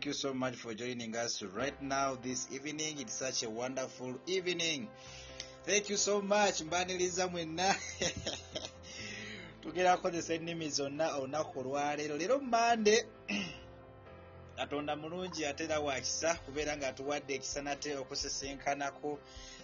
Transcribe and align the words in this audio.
thank 0.00 0.06
you 0.06 0.12
so 0.14 0.32
much 0.32 0.54
for 0.54 0.72
joining 0.72 1.14
us 1.14 1.42
right 1.42 1.82
now 1.82 2.16
this 2.22 2.48
evening. 2.50 2.98
It's 3.00 3.12
such 3.12 3.42
a 3.42 3.50
wonderful 3.50 4.18
evening. 4.26 4.88
Thank 5.66 5.90
you 5.90 5.98
so 5.98 6.22
much 6.22 6.62
mbaniriza 6.62 7.28
mwenna 7.28 7.74
tugera 9.62 9.96
kukozesa 9.96 10.34
ennimi 10.34 10.70
zonna 10.70 11.14
olunaku 11.16 11.60
olwaleero 11.60 12.16
leero 12.16 12.38
mande 12.38 13.06
katonda 14.56 14.96
mulungi 14.96 15.46
ate 15.46 15.64
era 15.64 15.80
wakisa 15.80 16.34
kubeera 16.34 16.76
ng'atuwadde 16.76 17.34
ekisa 17.34 17.62
nate 17.62 17.96
okusisinkanako 17.96 19.18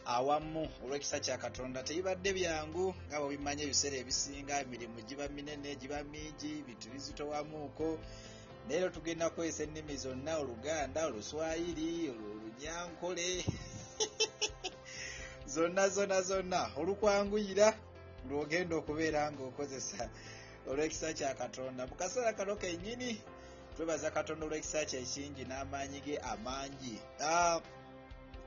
awamu 0.05 0.69
olw'ekisa 0.85 1.21
kya 1.21 1.39
katonda 1.39 1.83
tebibadde 1.83 2.33
byangu 2.33 2.95
nga 3.09 3.21
bwe 3.21 3.37
bimanya 3.37 3.65
ebiseera 3.65 3.97
ebisinga 3.97 4.61
emirimu 4.61 5.01
giba 5.09 5.29
minene 5.29 5.75
giba 5.81 6.05
mingi 6.05 6.63
bintu 6.67 6.89
bizitowamuuko 6.93 7.99
leero 8.69 8.89
tugenda 8.91 9.31
kukozesa 9.31 9.63
ennimi 9.63 9.97
zonna 9.97 10.39
oluganda 10.39 11.07
oluswayiri 11.07 12.11
olunyankole 12.11 13.45
zonna 15.55 15.89
zonna 15.89 16.23
zonna. 16.23 16.71
Olukwanguyira 16.77 17.69
lwogenda 18.29 18.75
okubeera 18.77 19.31
ng'okozesa 19.33 20.11
olw'ekisa 20.69 21.09
kya 21.19 21.35
katonda. 21.35 21.87
Mu 21.87 21.95
kaseera 21.95 22.33
kano 22.33 22.57
kennyini 22.57 23.23
twebaza 23.77 24.11
katonda 24.11 24.47
olw'ekisa 24.47 24.85
kye 24.89 24.99
ekingi 25.05 25.45
n'amaanyi 25.47 25.99
ge 26.07 26.15
amangi. 26.33 26.99
Ah, 27.21 27.61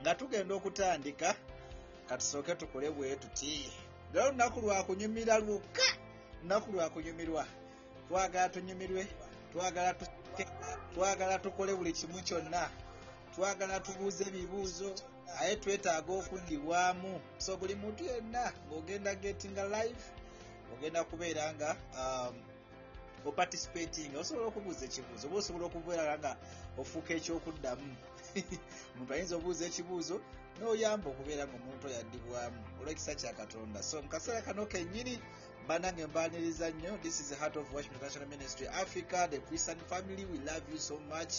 nga 0.02 0.16
tugenda 0.16 0.54
okutandika 0.56 1.30
katusooke 2.08 2.56
tukole 2.56 2.90
bwe 2.92 3.16
tuti 3.16 3.72
lero 4.14 4.32
lunaku 4.32 4.60
lwakunyumira 4.62 5.40
lwokka 5.40 5.88
lunaku 6.42 6.72
lwakunyumirwa 6.72 7.46
twagala 8.08 8.50
tunyumirwe 8.50 9.08
twagala 10.94 11.40
tukole 11.40 11.76
buli 11.76 11.92
kimu 11.94 12.22
kyonna. 12.24 12.70
Twagala 13.36 13.80
tubuuze 13.80 14.24
ebibuuzo 14.30 14.90
aye 15.40 15.56
twetaaga 15.56 16.12
okuddibwamu 16.20 17.22
so 17.38 17.58
buli 17.58 17.76
muntu 17.76 18.04
yenna 18.04 18.44
ng'ogenda 18.66 19.12
getinga 19.16 19.64
live 19.76 20.04
ogenda 20.74 21.04
kubeera 21.04 21.54
nga 21.54 21.70
um, 22.02 22.36
oparticipating 23.26 24.12
osobola 24.18 24.48
okubuuza 24.48 24.84
ekibuuzo 24.86 25.28
oba 25.28 25.38
osobola 25.42 25.66
okubeera 25.68 26.14
nga 26.20 26.32
ofuuka 26.82 27.12
ekyokuddamu. 27.20 27.90
Omuntu 28.94 29.12
ayinza 29.14 29.36
obuuza 29.36 29.64
ekibuuzo 29.70 30.16
n'oyamba 30.58 31.08
okubeera 31.10 31.44
nga 31.46 31.56
omuntu 31.60 31.84
oyaddibwamu 31.90 32.60
olw'ekisa 32.80 33.14
kya 33.20 33.32
katonda. 33.40 33.80
So 33.84 33.96
mu 34.04 34.10
kaseera 34.14 34.46
kano 34.48 34.66
kennyini 34.72 35.16
banange 35.70 36.06
mbaniriza 36.06 36.70
nnyo 36.70 36.98
this 37.04 37.20
is 37.20 37.30
the 37.30 37.36
heart 37.36 37.56
of 37.58 37.74
worship 37.74 37.94
international 37.94 38.28
ministry 38.30 38.68
africa 38.68 39.28
the 39.32 39.38
christian 39.38 39.78
family. 39.90 40.26
We 40.26 40.38
love 40.40 40.64
you 40.74 40.80
so 40.80 40.98
much. 41.10 41.34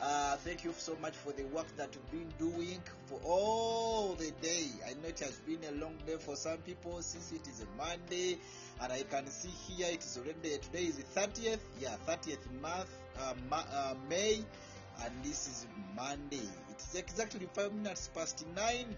Uh, 0.00 0.36
thank 0.44 0.64
you 0.64 0.72
so 0.78 0.96
much 1.02 1.14
for 1.14 1.32
the 1.32 1.42
work 1.44 1.66
that 1.76 1.90
you've 1.94 2.10
been 2.10 2.32
doing 2.38 2.80
for 3.06 3.18
all 3.24 4.14
the 4.14 4.30
day. 4.40 4.66
I 4.88 4.94
know 4.94 5.08
it 5.08 5.18
has 5.20 5.36
been 5.46 5.58
a 5.68 5.72
long 5.84 5.96
day 6.06 6.16
for 6.18 6.36
some 6.36 6.58
people. 6.58 7.02
Since 7.02 7.32
it 7.32 7.48
is 7.48 7.60
a 7.66 7.66
monday 7.76 8.38
and 8.80 8.92
i 8.92 9.02
can 9.02 9.26
see 9.26 9.50
here 9.66 9.88
it 9.90 10.02
is 10.04 10.16
already 10.18 10.58
today 10.58 10.84
is 10.84 10.96
the 10.98 11.20
30th 11.20 11.60
yeah 11.80 11.96
30th 12.06 12.46
month 12.60 12.90
uh, 13.20 13.34
Ma- 13.50 13.66
uh, 13.74 13.94
may 14.08 14.44
and 15.04 15.12
this 15.24 15.46
is 15.48 15.66
Monday. 15.96 16.46
It's 16.70 16.94
exactly 16.94 17.48
five 17.54 17.72
minutes 17.72 18.10
past 18.14 18.44
nine, 18.54 18.94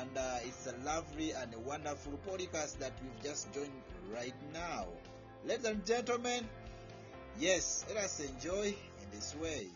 and 0.00 0.16
uh, 0.16 0.38
it's 0.42 0.66
a 0.66 0.74
lovely 0.84 1.32
and 1.32 1.52
a 1.54 1.58
wonderful 1.60 2.18
podcast 2.26 2.78
that 2.78 2.92
we've 3.02 3.22
just 3.22 3.52
joined 3.52 3.70
right 4.12 4.34
now. 4.52 4.86
Ladies 5.44 5.64
and 5.66 5.84
gentlemen, 5.86 6.48
yes, 7.38 7.84
let 7.88 8.04
us 8.04 8.20
enjoy 8.20 8.66
in 8.66 9.10
this 9.12 9.34
way. 9.36 9.68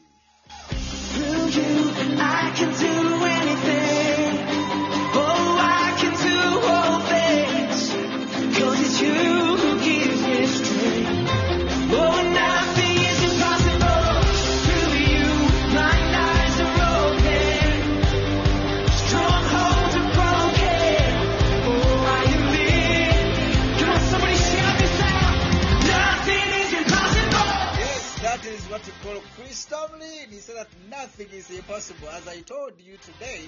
Chris 29.53 29.67
Tomlin. 29.67 30.31
He 30.31 30.39
said 30.39 30.57
that 30.57 30.69
nothing 30.89 31.29
is 31.31 31.51
impossible. 31.51 32.09
As 32.09 32.27
I 32.27 32.41
told 32.41 32.73
you 32.81 32.97
today, 32.97 33.43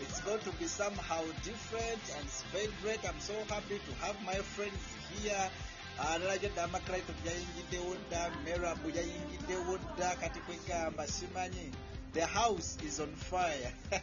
it's 0.00 0.20
going 0.22 0.40
to 0.40 0.50
be 0.58 0.64
somehow 0.64 1.22
different 1.44 2.02
and 2.16 2.26
it's 2.26 2.42
very 2.50 2.66
great. 2.82 2.98
I'm 3.08 3.20
so 3.20 3.34
happy 3.48 3.78
to 3.78 4.04
have 4.04 4.16
my 4.26 4.34
friends 4.34 4.82
here. 5.14 5.50
alagedde 5.98 6.60
amakraito 6.60 7.14
yayingiddewo 7.26 7.94
dda 7.94 8.30
merabu 8.44 8.90
yayingiddewo 8.90 9.78
dda 9.78 10.16
kati 10.16 10.40
kwegamba 10.40 11.06
simanyi 11.06 11.72
the 12.12 12.26
house 12.26 12.78
is 12.86 13.00
on 13.00 13.14
fire 13.16 13.72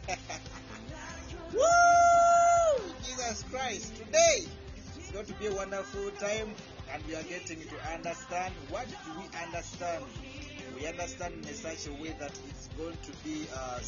Woo! 1.54 2.94
jesus 3.04 3.44
christ 3.50 3.96
today 3.96 4.48
it's 4.98 5.10
going 5.12 5.26
to 5.26 5.34
be 5.34 5.46
a 5.48 5.54
wonderful 5.54 6.10
time 6.12 6.54
and 6.94 7.06
we 7.06 7.14
are 7.14 7.24
getting 7.24 7.60
to 7.60 7.76
understand 7.94 8.54
what 8.70 8.88
do 8.88 9.12
we 9.20 9.26
understand 9.44 10.04
we 10.74 10.86
understand 10.86 11.34
in 11.34 11.54
such 11.54 11.86
a 11.86 11.92
way 12.02 12.14
that 12.18 12.32
it's 12.48 12.68
going 12.78 12.96
to 13.02 13.12
be 13.24 13.46
uh, 13.54 13.78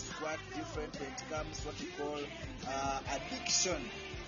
different 0.55 0.95
when 1.01 1.09
it 1.09 1.23
comes 1.31 1.61
to 1.61 1.67
what 1.67 1.81
we 1.81 1.87
call 1.99 2.21
uh, 2.69 3.01
addiction 3.17 3.81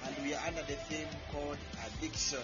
and 0.06 0.24
we 0.24 0.34
are 0.34 0.46
under 0.46 0.62
the 0.62 0.76
theme 0.88 1.08
called 1.32 1.58
addiction 1.86 2.42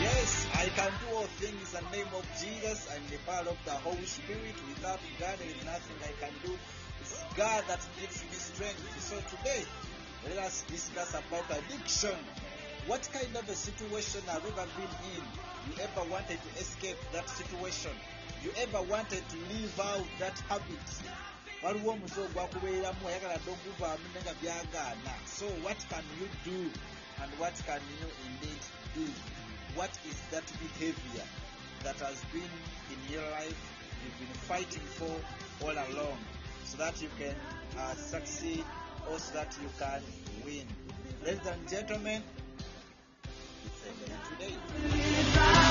Yes, 0.00 0.46
I 0.54 0.68
can 0.70 0.90
do 1.04 1.16
all 1.16 1.28
things 1.36 1.74
in 1.74 1.84
the 1.84 1.90
name 1.96 2.08
of 2.14 2.24
Jesus 2.40 2.88
and 2.94 3.06
the 3.08 3.18
power 3.26 3.48
of 3.48 3.58
the 3.64 3.72
Holy 3.72 4.06
Spirit. 4.06 4.54
Without 4.68 4.98
God, 5.18 5.38
there 5.38 5.48
is 5.48 5.64
nothing 5.64 5.96
I 6.02 6.12
can 6.24 6.32
do. 6.44 6.56
It's 7.00 7.22
God 7.36 7.64
that 7.68 7.80
gives 8.00 8.22
me 8.24 8.32
strength. 8.32 8.80
So 9.00 9.16
today, 9.36 9.64
let 10.28 10.38
us 10.38 10.64
discuss 10.68 11.10
about 11.10 11.44
addiction. 11.50 12.16
What 12.86 13.08
kind 13.12 13.36
of 13.36 13.48
a 13.48 13.54
situation 13.54 14.22
have 14.26 14.42
you 14.42 14.50
ever 14.50 14.66
been 14.76 14.94
in? 15.14 15.22
You 15.68 15.82
ever 15.82 16.10
wanted 16.10 16.38
to 16.42 16.60
escape 16.60 16.96
that 17.12 17.28
situation? 17.28 17.92
You 18.42 18.50
ever 18.58 18.82
wanted 18.82 19.22
to 19.28 19.36
live 19.54 19.80
out 19.80 20.06
that 20.18 20.38
habit? 20.48 20.80
so 25.26 25.46
what 25.62 25.76
can 25.90 26.02
you 26.18 26.26
do 26.44 26.70
and 27.22 27.30
what 27.38 27.52
can 27.66 27.80
you 28.00 28.06
indeed 28.28 28.60
do 28.94 29.06
what 29.74 29.90
is 30.08 30.16
that 30.30 30.44
behavior 30.58 31.24
that 31.84 31.96
has 31.96 32.22
been 32.32 32.42
in 32.90 33.12
your 33.12 33.30
life 33.32 33.72
you've 34.04 34.18
been 34.18 34.36
fighting 34.36 34.80
for 34.80 35.14
all 35.66 35.72
along 35.72 36.16
so 36.64 36.78
that 36.78 37.00
you 37.02 37.08
can 37.18 37.34
uh, 37.78 37.94
succeed 37.94 38.64
or 39.10 39.18
so 39.18 39.34
that 39.34 39.54
you 39.60 39.68
can 39.78 40.00
win 40.44 40.66
ladies 41.24 41.46
and 41.46 41.68
gentlemen 41.68 42.22
today 43.98 45.69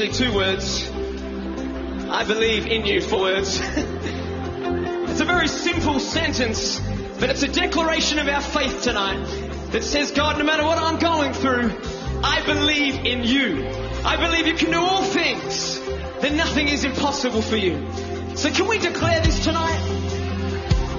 actually 0.00 0.26
two 0.26 0.32
words. 0.32 0.88
I 2.08 2.22
believe 2.24 2.68
in 2.68 2.86
you, 2.86 3.00
four 3.00 3.22
words. 3.22 3.58
it's 3.64 5.20
a 5.20 5.24
very 5.24 5.48
simple 5.48 5.98
sentence, 5.98 6.78
but 7.18 7.30
it's 7.30 7.42
a 7.42 7.48
declaration 7.48 8.20
of 8.20 8.28
our 8.28 8.40
faith 8.40 8.82
tonight 8.82 9.24
that 9.72 9.82
says, 9.82 10.12
God, 10.12 10.38
no 10.38 10.44
matter 10.44 10.62
what 10.62 10.78
I'm 10.78 11.00
going 11.00 11.32
through, 11.32 11.72
I 12.22 12.44
believe 12.46 13.04
in 13.06 13.24
you. 13.24 13.66
I 14.04 14.16
believe 14.16 14.46
you 14.46 14.54
can 14.54 14.70
do 14.70 14.78
all 14.78 15.02
things, 15.02 15.80
that 16.20 16.32
nothing 16.32 16.68
is 16.68 16.84
impossible 16.84 17.42
for 17.42 17.56
you. 17.56 17.84
So 18.36 18.52
can 18.52 18.68
we 18.68 18.78
declare 18.78 19.20
this 19.22 19.42
tonight? 19.42 19.80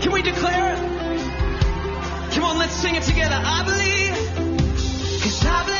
Can 0.01 0.11
we 0.11 0.21
declare 0.23 0.73
it? 0.73 2.33
Come 2.33 2.43
on, 2.43 2.57
let's 2.57 2.75
sing 2.75 2.95
it 2.95 3.03
together. 3.03 3.39
I 3.41 3.63
believe. 3.63 5.21
Cause 5.21 5.45
I 5.45 5.65
believe. 5.65 5.79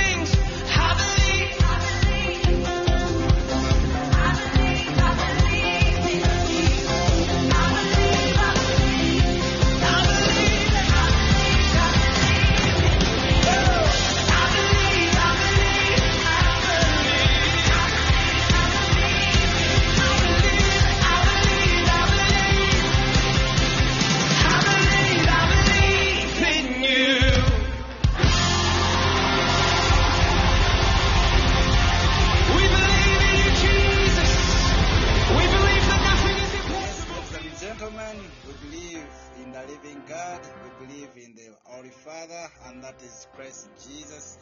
and 42.65 42.83
that 42.83 43.01
is 43.03 43.27
Christ 43.35 43.69
Jesus. 43.87 44.37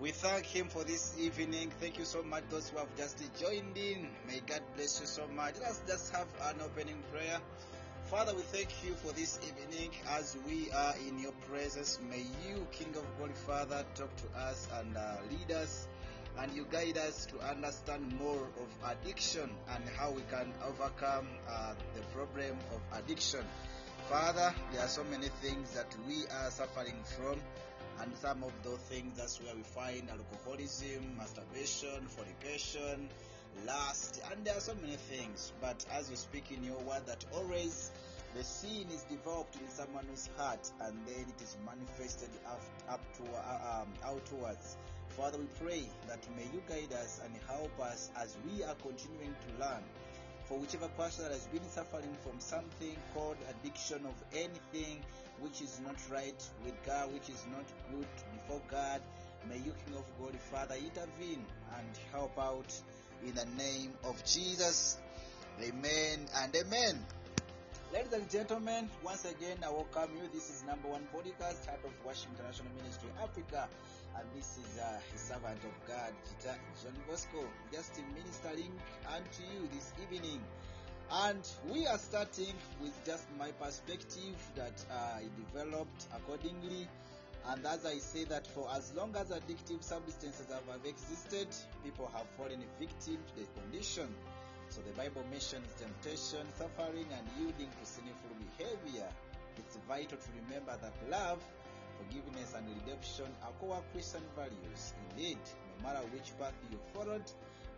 We 0.00 0.10
thank 0.10 0.44
Him 0.46 0.68
for 0.68 0.84
this 0.84 1.16
evening. 1.18 1.72
Thank 1.80 1.98
you 1.98 2.04
so 2.04 2.22
much, 2.22 2.44
those 2.50 2.68
who 2.68 2.78
have 2.78 2.94
just 2.96 3.18
joined 3.40 3.76
in. 3.76 4.08
May 4.26 4.40
God 4.46 4.62
bless 4.76 5.00
you 5.00 5.06
so 5.06 5.26
much. 5.28 5.54
Let's 5.60 5.80
just 5.86 6.12
have 6.12 6.26
an 6.42 6.60
opening 6.62 7.02
prayer. 7.12 7.38
Father, 8.06 8.34
we 8.34 8.42
thank 8.42 8.68
you 8.84 8.92
for 8.94 9.12
this 9.12 9.38
evening 9.46 9.90
as 10.10 10.36
we 10.46 10.70
are 10.72 10.94
in 11.08 11.18
your 11.18 11.32
presence. 11.48 11.98
May 12.10 12.24
you, 12.46 12.66
King 12.70 12.94
of 12.96 13.04
Glory, 13.16 13.32
Father, 13.46 13.84
talk 13.94 14.10
to 14.16 14.38
us 14.38 14.68
and 14.78 14.96
uh, 14.96 15.16
lead 15.30 15.56
us 15.56 15.88
and 16.38 16.52
you 16.52 16.66
guide 16.70 16.98
us 16.98 17.26
to 17.26 17.38
understand 17.48 18.12
more 18.18 18.48
of 18.60 18.90
addiction 18.90 19.48
and 19.70 19.84
how 19.96 20.10
we 20.10 20.22
can 20.30 20.52
overcome 20.66 21.26
uh, 21.48 21.74
the 21.94 22.00
problem 22.14 22.56
of 22.72 22.98
addiction. 22.98 23.44
Father, 24.08 24.54
there 24.70 24.82
are 24.82 24.88
so 24.88 25.02
many 25.04 25.28
things 25.40 25.70
that 25.72 25.86
we 26.06 26.26
are 26.26 26.50
suffering 26.50 27.02
from, 27.16 27.40
and 28.02 28.14
some 28.16 28.42
of 28.42 28.52
those 28.62 28.78
things 28.80 29.16
that's 29.16 29.40
where 29.40 29.54
we 29.56 29.62
find 29.62 30.10
alcoholism, 30.10 31.16
masturbation, 31.16 32.06
fornication, 32.08 33.08
lust, 33.66 34.20
and 34.30 34.44
there 34.44 34.56
are 34.56 34.60
so 34.60 34.74
many 34.82 34.96
things. 34.96 35.52
But 35.58 35.86
as 35.90 36.10
you 36.10 36.16
speak 36.16 36.52
in 36.52 36.62
your 36.62 36.78
word, 36.80 37.06
that 37.06 37.24
always 37.32 37.90
the 38.36 38.44
sin 38.44 38.86
is 38.92 39.04
developed 39.04 39.56
in 39.56 39.68
someone's 39.70 40.28
heart, 40.36 40.70
and 40.82 40.94
then 41.06 41.24
it 41.26 41.42
is 41.42 41.56
manifested 41.64 42.28
up, 42.88 43.00
to 43.16 43.22
uh, 43.22 43.82
um, 43.82 43.88
outwards. 44.04 44.76
Father, 45.16 45.38
we 45.38 45.46
pray 45.64 45.84
that 46.08 46.20
may 46.36 46.44
you 46.52 46.62
guide 46.68 46.92
us 46.92 47.22
and 47.24 47.32
help 47.48 47.80
us 47.80 48.10
as 48.16 48.36
we 48.44 48.62
are 48.64 48.74
continuing 48.82 49.34
to 49.48 49.64
learn. 49.64 49.82
For 50.48 50.58
whichever 50.58 50.88
person 50.88 51.24
that 51.24 51.32
has 51.32 51.46
been 51.46 51.66
suffering 51.70 52.14
from 52.22 52.38
something 52.38 52.96
called 53.14 53.36
addiction 53.48 54.04
of 54.04 54.14
anything 54.32 55.00
which 55.40 55.62
is 55.62 55.80
not 55.84 55.96
right 56.10 56.36
with 56.64 56.74
God, 56.84 57.12
which 57.12 57.28
is 57.30 57.44
not 57.50 57.64
good 57.90 58.06
before 58.32 58.60
God, 58.70 59.00
may 59.48 59.56
you, 59.56 59.72
King 59.86 59.96
of 59.96 60.04
God, 60.20 60.38
Father, 60.52 60.74
intervene 60.74 61.44
and 61.76 61.88
help 62.12 62.38
out 62.38 62.72
in 63.26 63.34
the 63.34 63.46
name 63.56 63.92
of 64.04 64.22
Jesus. 64.24 64.98
Amen 65.62 66.26
and 66.36 66.54
amen. 66.54 67.04
Ladies 67.92 68.12
and 68.12 68.28
gentlemen, 68.28 68.90
once 69.04 69.24
again, 69.24 69.56
I 69.64 69.70
welcome 69.70 70.10
you. 70.20 70.28
This 70.32 70.50
is 70.50 70.64
number 70.66 70.88
one 70.88 71.06
podcast, 71.14 71.64
Heart 71.66 71.84
of 71.84 71.92
Worship 72.04 72.28
International 72.36 72.68
Ministry 72.76 73.08
Africa, 73.22 73.68
and 74.16 74.26
this 74.34 74.58
is 74.58 74.78
uh, 74.78 74.98
a 75.14 75.18
servant 75.18 75.58
of 75.64 75.88
God, 75.88 76.12
John 76.42 76.94
Bosco, 77.08 77.44
just 77.72 78.00
ministering 78.14 78.72
unto 79.08 79.42
you 79.42 79.68
this 79.72 79.92
evening. 80.02 80.40
And 81.10 81.46
we 81.70 81.86
are 81.86 81.98
starting 81.98 82.54
with 82.80 82.94
just 83.04 83.26
my 83.38 83.50
perspective 83.52 84.36
that 84.56 84.84
uh, 84.90 85.18
I 85.18 85.24
developed 85.36 86.06
accordingly. 86.14 86.88
And 87.46 87.64
as 87.66 87.84
I 87.84 87.98
say 87.98 88.24
that 88.24 88.46
for 88.46 88.68
as 88.74 88.94
long 88.94 89.14
as 89.16 89.28
addictive 89.28 89.82
substances 89.82 90.46
have 90.50 90.86
existed, 90.86 91.48
people 91.84 92.10
have 92.14 92.26
fallen 92.38 92.62
victim 92.80 93.18
to 93.18 93.40
the 93.40 93.60
condition. 93.60 94.08
So 94.70 94.80
the 94.80 94.92
Bible 94.92 95.22
mentions 95.30 95.68
temptation, 95.78 96.46
suffering, 96.56 97.06
and 97.12 97.26
yielding 97.38 97.68
to 97.68 97.84
sinful 97.84 98.34
behavior. 98.56 99.08
It's 99.58 99.76
vital 99.86 100.18
to 100.18 100.28
remember 100.42 100.76
that 100.80 100.94
love, 101.10 101.38
forgiveness, 101.98 102.54
and 102.56 102.66
redemption 102.68 103.26
are 103.42 103.52
core 103.60 103.82
Christian 103.92 104.22
values. 104.36 104.94
Indeed, 105.10 105.38
no 105.78 105.88
matter 105.88 106.04
which 106.12 106.36
path 106.38 106.54
you 106.70 106.78
followed, 106.92 107.24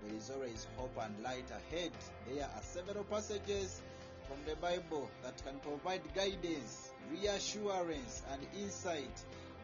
there 0.03 0.17
is 0.17 0.31
always 0.31 0.67
hope 0.77 0.97
and 1.01 1.23
light 1.23 1.51
ahead. 1.51 1.93
There 2.29 2.45
are 2.45 2.63
several 2.63 3.05
passages 3.05 3.81
from 4.29 4.39
the 4.47 4.57
Bible 4.57 5.09
that 5.23 5.43
can 5.45 5.59
provide 5.61 6.03
guidance, 6.15 6.91
reassurance, 7.11 8.23
and 8.33 8.43
insight 8.61 9.23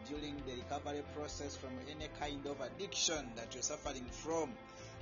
during 0.09 0.35
the 0.45 0.55
recovery 0.55 1.03
process 1.15 1.55
from 1.55 1.71
any 1.89 2.07
kind 2.19 2.45
of 2.45 2.59
addiction 2.61 3.25
that 3.35 3.53
you're 3.53 3.63
suffering 3.63 4.05
from. 4.11 4.51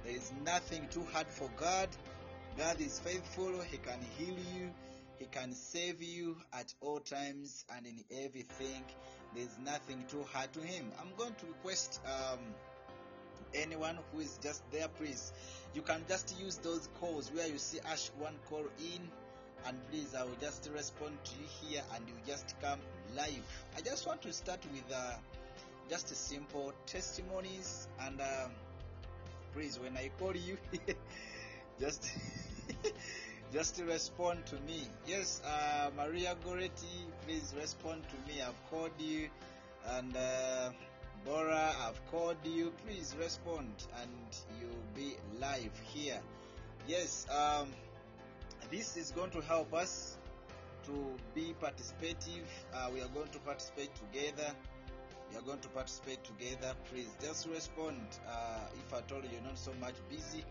There 0.03 0.15
is 0.15 0.31
nothing 0.45 0.87
too 0.89 1.05
hard 1.11 1.27
for 1.27 1.49
God. 1.57 1.89
God 2.57 2.81
is 2.81 2.99
faithful. 2.99 3.61
He 3.61 3.77
can 3.77 3.99
heal 4.17 4.35
you. 4.55 4.71
He 5.19 5.25
can 5.25 5.53
save 5.53 6.01
you 6.01 6.35
at 6.51 6.73
all 6.81 6.99
times 6.99 7.65
and 7.75 7.85
in 7.85 8.03
everything. 8.23 8.83
There's 9.35 9.57
nothing 9.63 10.03
too 10.09 10.23
hard 10.33 10.51
to 10.53 10.59
Him. 10.59 10.91
I'm 10.99 11.09
going 11.17 11.33
to 11.33 11.45
request 11.45 12.01
um, 12.05 12.39
anyone 13.53 13.97
who 14.11 14.19
is 14.19 14.37
just 14.43 14.69
there, 14.71 14.87
please. 14.89 15.31
You 15.73 15.81
can 15.81 16.03
just 16.09 16.37
use 16.39 16.57
those 16.57 16.89
calls 16.99 17.31
where 17.33 17.47
you 17.47 17.57
see 17.57 17.79
Ash 17.89 18.09
one 18.19 18.35
call 18.49 18.65
in, 18.79 19.01
and 19.65 19.77
please, 19.89 20.13
I 20.15 20.23
will 20.23 20.37
just 20.41 20.69
respond 20.75 21.17
to 21.23 21.31
you 21.39 21.47
here, 21.61 21.81
and 21.95 22.05
you 22.07 22.13
just 22.27 22.55
come 22.61 22.79
live. 23.15 23.43
I 23.77 23.81
just 23.81 24.05
want 24.05 24.21
to 24.23 24.33
start 24.33 24.59
with 24.73 24.93
uh, 24.93 25.13
just 25.89 26.13
simple 26.15 26.73
testimonies, 26.85 27.87
and 28.01 28.19
um, 28.19 28.51
please, 29.53 29.79
when 29.79 29.95
I 29.95 30.09
call 30.19 30.35
you, 30.35 30.57
just 31.79 32.11
just 33.51 33.81
respond 33.85 34.45
to 34.45 34.55
me. 34.61 34.87
Yes, 35.05 35.41
uh, 35.45 35.89
Maria 35.97 36.35
Goretti, 36.45 37.05
please 37.25 37.53
respond 37.59 38.03
to 38.03 38.31
me. 38.31 38.41
I've 38.41 38.69
called 38.69 38.91
you, 38.97 39.27
and 39.89 40.15
uh, 40.15 40.69
Bora, 41.25 41.73
I've 41.85 41.99
called 42.11 42.37
you. 42.45 42.71
Please 42.85 43.15
respond, 43.19 43.73
and 44.01 44.11
you'll 44.59 44.95
be 44.95 45.15
live 45.39 45.77
here. 45.93 46.19
Yes, 46.87 47.27
um, 47.29 47.67
this 48.71 48.95
is 48.95 49.11
going 49.11 49.31
to 49.31 49.41
help 49.41 49.73
us 49.73 50.17
to 50.85 51.15
be 51.35 51.53
participative. 51.61 52.47
Uh, 52.73 52.89
we 52.93 53.01
are 53.01 53.09
going 53.09 53.29
to 53.29 53.39
participate 53.39 53.91
together. 53.95 54.49
We 55.29 55.37
are 55.37 55.41
going 55.41 55.59
to 55.59 55.69
participate 55.69 56.23
together. 56.23 56.73
Please 56.91 57.09
just 57.21 57.47
respond 57.47 58.01
uh, 58.27 58.59
if 58.75 58.93
at 58.93 59.11
all 59.11 59.21
you're 59.29 59.41
not 59.43 59.57
so 59.57 59.71
much 59.79 59.95
busy. 60.09 60.43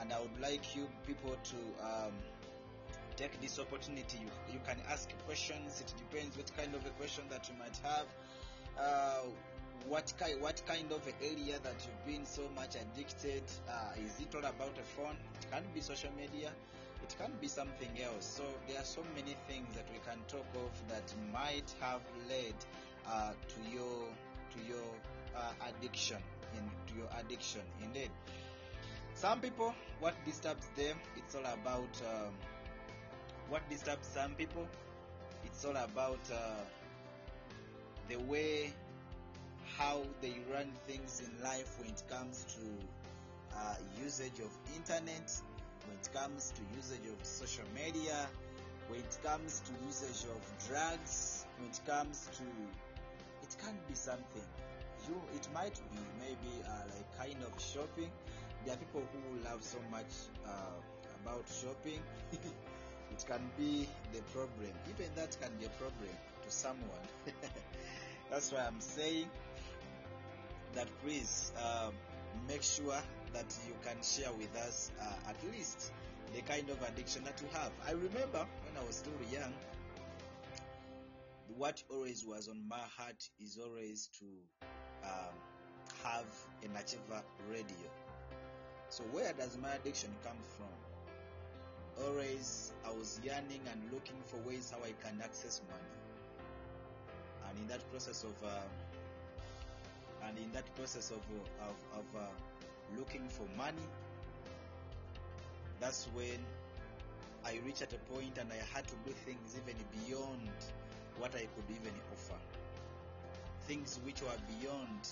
And 0.00 0.12
I 0.12 0.20
would 0.20 0.40
like 0.40 0.74
you 0.74 0.88
people 1.06 1.36
to 1.44 1.84
um, 1.84 2.12
take 3.22 3.40
this 3.40 3.60
opportunity. 3.60 4.18
You, 4.18 4.54
you 4.54 4.60
can 4.66 4.78
ask 4.90 5.08
questions. 5.26 5.80
It 5.80 5.94
depends 5.96 6.36
what 6.36 6.50
kind 6.56 6.74
of 6.74 6.84
a 6.84 6.90
question 6.90 7.22
that 7.30 7.48
you 7.48 7.54
might 7.56 7.78
have. 7.84 8.06
Uh, 8.76 9.28
what 9.86 10.12
kind 10.18 10.40
what 10.40 10.62
kind 10.66 10.90
of 10.90 11.06
area 11.22 11.58
that 11.62 11.74
you've 11.86 12.06
been 12.06 12.26
so 12.26 12.42
much 12.56 12.74
addicted? 12.74 13.44
Uh, 13.68 14.04
is 14.04 14.18
it 14.20 14.34
all 14.34 14.44
about 14.44 14.74
a 14.78 14.86
phone? 14.96 15.16
It 15.40 15.46
can 15.52 15.62
be 15.72 15.80
social 15.80 16.10
media. 16.16 16.50
It 17.02 17.14
can 17.16 17.30
be 17.40 17.46
something 17.46 17.90
else. 18.02 18.26
So 18.26 18.42
there 18.66 18.80
are 18.80 18.84
so 18.84 19.02
many 19.14 19.36
things 19.48 19.68
that 19.76 19.86
we 19.92 20.00
can 20.06 20.18
talk 20.26 20.46
of 20.56 20.72
that 20.88 21.12
might 21.32 21.72
have 21.80 22.02
led 22.28 22.54
uh, 23.06 23.32
to 23.32 23.70
your 23.70 24.08
to 24.50 24.58
your 24.66 24.88
uh, 25.36 25.52
addiction 25.68 26.18
in 26.54 26.64
to 26.88 26.98
your 26.98 27.08
addiction. 27.20 27.62
Indeed, 27.84 28.10
some 29.14 29.40
people 29.40 29.74
what 30.00 30.14
disturbs 30.24 30.66
them 30.76 30.96
it's 31.16 31.36
all 31.36 31.46
about 31.46 31.90
um, 32.10 32.34
what 33.52 33.68
disturbs 33.68 34.06
some 34.06 34.32
people 34.32 34.66
it's 35.44 35.62
all 35.66 35.76
about 35.76 36.24
uh, 36.32 36.64
the 38.08 38.16
way 38.20 38.72
how 39.76 40.00
they 40.22 40.36
run 40.50 40.72
things 40.86 41.20
in 41.20 41.44
life 41.44 41.76
when 41.78 41.90
it 41.90 42.02
comes 42.08 42.46
to 42.48 42.64
uh, 43.54 43.74
usage 44.02 44.40
of 44.40 44.50
internet 44.74 45.30
when 45.84 45.98
it 46.00 46.08
comes 46.14 46.54
to 46.56 46.62
usage 46.74 47.06
of 47.12 47.26
social 47.26 47.68
media 47.74 48.26
when 48.88 49.00
it 49.00 49.18
comes 49.22 49.60
to 49.60 49.72
usage 49.84 50.24
of 50.30 50.40
drugs 50.66 51.44
when 51.58 51.68
it 51.68 51.78
comes 51.84 52.30
to 52.32 52.44
it 53.42 53.56
can 53.58 53.74
be 53.88 53.94
something. 53.94 54.48
You 55.08 55.20
it 55.34 55.46
might 55.52 55.74
be 55.74 56.00
maybe 56.18 56.62
uh, 56.64 56.86
like 56.94 57.18
kind 57.18 57.42
of 57.42 57.52
shopping. 57.60 58.10
There 58.64 58.74
are 58.74 58.78
people 58.78 59.02
who 59.12 59.44
love 59.44 59.62
so 59.62 59.78
much 59.90 60.06
uh, 60.46 60.78
about 61.22 61.44
shopping 61.50 62.00
it 63.12 63.24
can 63.26 63.50
be 63.58 63.86
the 64.12 64.22
problem. 64.32 64.72
Even 64.90 65.06
that 65.16 65.36
can 65.40 65.50
be 65.58 65.66
a 65.66 65.70
problem 65.70 66.10
to 66.44 66.50
someone. 66.50 67.06
That's 68.30 68.50
why 68.50 68.60
i'm 68.66 68.80
saying 68.80 69.28
that 70.74 70.88
please 71.04 71.52
um, 71.58 71.92
make 72.48 72.62
sure 72.62 72.96
that 73.34 73.44
you 73.66 73.74
can 73.84 73.96
share 74.02 74.32
with 74.38 74.56
us 74.56 74.90
uh, 75.00 75.28
at 75.28 75.36
least 75.52 75.92
the 76.34 76.40
kind 76.40 76.70
of 76.70 76.80
addiction 76.88 77.24
that 77.24 77.38
you 77.42 77.48
have. 77.52 77.70
I 77.86 77.90
remember 77.92 78.46
when 78.64 78.82
i 78.82 78.86
was 78.86 78.96
still 78.96 79.12
young 79.30 79.52
what 81.56 81.82
always 81.90 82.24
was 82.26 82.48
on 82.48 82.66
my 82.66 82.80
heart 82.96 83.22
is 83.38 83.58
always 83.62 84.08
to 84.18 84.24
um, 85.04 85.34
have 86.02 86.24
an 86.62 86.70
achiever 86.74 87.22
radio. 87.50 87.90
So 88.88 89.04
where 89.12 89.32
does 89.34 89.58
my 89.58 89.74
addiction 89.74 90.10
come 90.24 90.38
from 90.56 90.91
always 92.06 92.72
i 92.86 92.90
was 92.90 93.20
yearning 93.24 93.60
and 93.70 93.80
looking 93.92 94.16
for 94.26 94.36
ways 94.48 94.72
how 94.74 94.82
i 94.84 94.92
can 95.04 95.20
access 95.22 95.60
money. 95.68 95.92
And 97.48 97.58
in 97.58 97.66
that 97.68 97.88
process 97.90 98.24
of 98.24 98.34
uh, 98.44 100.26
and 100.26 100.38
in 100.38 100.50
that 100.52 100.64
process 100.74 101.10
of 101.10 101.18
uh, 101.18 101.68
of, 101.70 101.98
of 101.98 102.20
uh, 102.20 102.26
looking 102.98 103.28
for 103.28 103.46
money 103.56 103.88
that's 105.80 106.06
when 106.14 106.38
i 107.44 107.58
reached 107.66 107.82
at 107.82 107.92
a 107.92 108.12
point 108.12 108.38
and 108.38 108.48
i 108.52 108.76
had 108.76 108.86
to 108.86 108.94
do 109.04 109.12
things 109.24 109.58
even 109.60 109.76
beyond 110.06 110.50
what 111.18 111.34
i 111.34 111.46
could 111.54 111.68
even 111.70 111.92
offer. 112.12 112.40
Things 113.66 114.00
which 114.04 114.22
were 114.22 114.40
beyond 114.60 115.08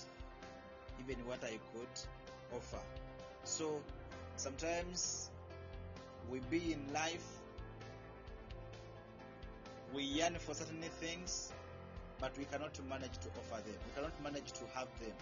even 0.99 1.17
what 1.27 1.43
i 1.43 1.57
could 1.73 2.57
offer. 2.57 2.83
So 3.43 3.81
sometimes 4.35 5.29
we 6.29 6.39
be 6.49 6.73
in 6.73 6.93
life 6.93 7.25
we 9.93 10.03
yearn 10.03 10.35
for 10.35 10.53
certain 10.53 10.81
things 10.99 11.51
but 12.21 12.37
we 12.37 12.45
cannot 12.45 12.77
manage 12.87 13.17
to 13.17 13.27
offer 13.41 13.61
them. 13.65 13.75
We 13.81 13.91
cannot 13.95 14.13
manage 14.23 14.53
to 14.53 14.63
have 14.77 14.87
them. 15.01 15.17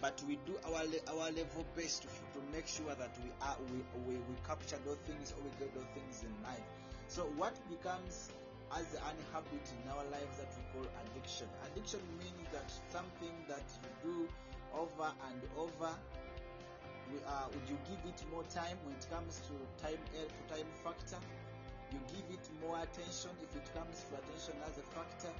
But 0.00 0.22
we 0.26 0.38
do 0.46 0.56
our 0.64 0.82
our 1.12 1.28
level 1.30 1.66
best 1.76 2.02
to, 2.02 2.08
to 2.08 2.40
make 2.50 2.66
sure 2.66 2.94
that 2.96 3.12
we 3.22 3.30
are 3.44 3.56
we, 3.70 3.84
we, 4.08 4.14
we 4.16 4.34
capture 4.46 4.78
those 4.86 4.96
things 5.06 5.34
or 5.36 5.44
we 5.44 5.50
get 5.60 5.74
those 5.74 5.90
things 5.92 6.24
in 6.24 6.32
life. 6.42 6.64
So 7.08 7.28
what 7.36 7.54
becomes 7.68 8.30
as 8.72 8.88
an 8.94 9.18
habit 9.32 9.64
in 9.68 9.90
our 9.92 10.04
lives 10.08 10.38
that 10.40 10.48
we 10.56 10.64
call 10.72 10.88
addiction? 11.04 11.48
Addiction 11.68 12.00
means 12.18 12.48
that 12.56 12.72
something 12.90 13.36
that 13.48 13.66
you 13.84 13.90
do 14.02 14.28
over 14.72 15.12
and 15.28 15.40
over 15.58 15.92
we, 17.12 17.18
uh, 17.26 17.48
would 17.52 17.68
you 17.68 17.78
give 17.88 18.00
it 18.04 18.20
more 18.30 18.44
time 18.52 18.76
when 18.84 18.94
it 18.96 19.06
comes 19.10 19.40
to 19.48 19.54
time 19.82 20.00
uh, 20.16 20.26
to 20.26 20.42
time 20.52 20.68
factor? 20.84 21.20
You 21.92 22.00
give 22.12 22.26
it 22.28 22.44
more 22.60 22.76
attention 22.76 23.32
if 23.40 23.52
it 23.56 23.66
comes 23.72 24.04
to 24.08 24.20
attention 24.20 24.56
as 24.68 24.76
a 24.76 24.86
factor. 24.92 25.32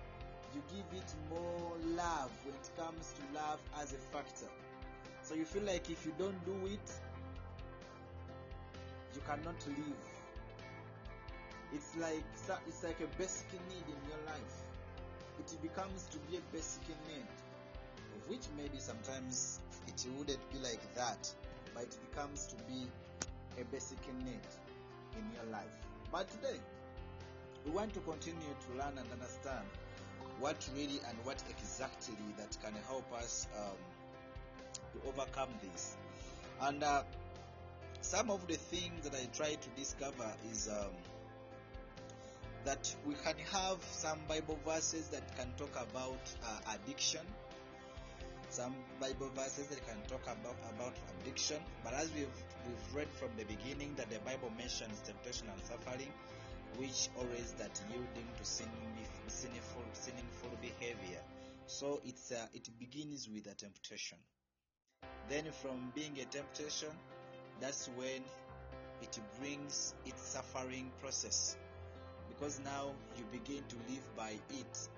You 0.54 0.62
give 0.72 0.88
it 0.96 1.10
more 1.28 1.76
love 1.94 2.32
when 2.44 2.54
it 2.56 2.68
comes 2.76 3.12
to 3.20 3.22
love 3.36 3.60
as 3.80 3.92
a 3.92 4.00
factor. 4.10 4.48
So 5.22 5.34
you 5.34 5.44
feel 5.44 5.64
like 5.64 5.90
if 5.90 6.06
you 6.06 6.14
don't 6.16 6.38
do 6.46 6.56
it 6.66 6.88
you 9.14 9.20
cannot 9.26 9.58
live. 9.66 10.04
It's 11.72 11.96
like 11.96 12.24
it's 12.66 12.82
like 12.82 13.00
a 13.00 13.10
basic 13.18 13.52
need 13.68 13.86
in 13.86 14.00
your 14.08 14.22
life. 14.26 14.56
It 15.38 15.62
becomes 15.62 16.06
to 16.12 16.18
be 16.30 16.36
a 16.36 16.40
basic 16.52 16.88
need 17.08 17.28
of 18.16 18.30
which 18.30 18.46
maybe 18.56 18.78
sometimes 18.78 19.60
it 19.86 20.06
wouldn't 20.16 20.40
be 20.52 20.58
like 20.58 20.82
that 20.94 21.28
but 21.78 21.86
it 21.86 22.10
becomes 22.10 22.46
to 22.48 22.56
be 22.64 22.88
a 23.60 23.64
basic 23.66 23.98
need 24.24 24.40
in 25.16 25.24
your 25.34 25.52
life. 25.52 25.70
But 26.10 26.28
today 26.28 26.58
we 27.64 27.70
want 27.70 27.94
to 27.94 28.00
continue 28.00 28.54
to 28.66 28.78
learn 28.78 28.98
and 28.98 29.06
understand 29.12 29.64
what 30.40 30.56
really 30.74 31.00
and 31.08 31.16
what 31.22 31.40
exactly 31.48 32.16
that 32.36 32.56
can 32.62 32.74
help 32.88 33.04
us 33.12 33.46
um, 33.56 33.76
to 34.92 35.08
overcome 35.08 35.50
this. 35.62 35.96
And 36.60 36.82
uh, 36.82 37.02
some 38.00 38.30
of 38.30 38.46
the 38.46 38.54
things 38.54 39.08
that 39.08 39.14
i 39.14 39.26
try 39.36 39.54
to 39.54 39.68
discover 39.76 40.32
is 40.50 40.68
um, 40.68 40.90
that 42.64 42.94
we 43.06 43.14
can 43.14 43.34
have 43.52 43.78
some 43.90 44.18
bible 44.28 44.58
verses 44.64 45.08
that 45.08 45.36
can 45.36 45.48
talk 45.56 45.74
about 45.90 46.20
uh, 46.44 46.74
addiction 46.74 47.26
some 48.58 48.74
bible 49.00 49.30
verses 49.36 49.66
that 49.68 49.78
can 49.86 49.96
talk 50.08 50.24
about 50.24 50.56
about 50.74 50.94
addiction 51.20 51.58
but 51.84 51.94
as 51.94 52.10
we've 52.14 52.38
we've 52.66 52.94
read 52.94 53.08
from 53.20 53.30
the 53.38 53.44
beginning 53.44 53.94
that 53.96 54.10
the 54.10 54.18
bible 54.30 54.50
mentions 54.58 55.00
temptation 55.06 55.46
and 55.48 55.60
suffering 55.64 56.12
which 56.76 57.08
always 57.18 57.52
that 57.58 57.80
yielding 57.90 58.28
to 58.38 58.44
sinning, 58.44 58.72
sinful 59.26 59.82
sinful 59.92 60.50
behavior. 60.60 61.20
So 61.66 62.00
it's 62.04 62.32
uh, 62.32 62.46
it 62.54 62.68
begins 62.78 63.28
with 63.28 63.46
a 63.46 63.54
temptation. 63.54 64.18
Then 65.28 65.44
from 65.62 65.92
being 65.94 66.18
a 66.20 66.24
temptation 66.24 66.90
that's 67.60 67.88
when 67.96 68.22
it 69.02 69.18
brings 69.40 69.94
its 70.06 70.22
suffering 70.22 70.90
process. 71.00 71.56
Because 72.28 72.60
now 72.64 72.92
you 73.16 73.24
begin 73.32 73.64
to 73.68 73.76
live 73.88 74.16
by 74.16 74.34
it. 74.50 74.88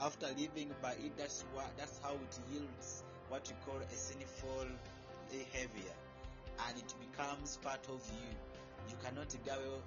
After 0.00 0.26
living 0.28 0.74
by 0.82 0.92
it 0.92 1.16
that's 1.16 1.44
what 1.54 1.66
that's 1.76 2.00
how 2.02 2.14
it 2.14 2.38
yields 2.52 3.04
what 3.28 3.48
you 3.48 3.54
call 3.66 3.76
a 3.78 3.94
sinful 3.94 4.66
behavior 5.30 5.94
and 6.68 6.76
it 6.78 6.94
becomes 7.00 7.58
part 7.62 7.84
of 7.88 8.00
you. 8.10 8.28
You 8.88 8.96
cannot 9.04 9.28
go 9.46 9.78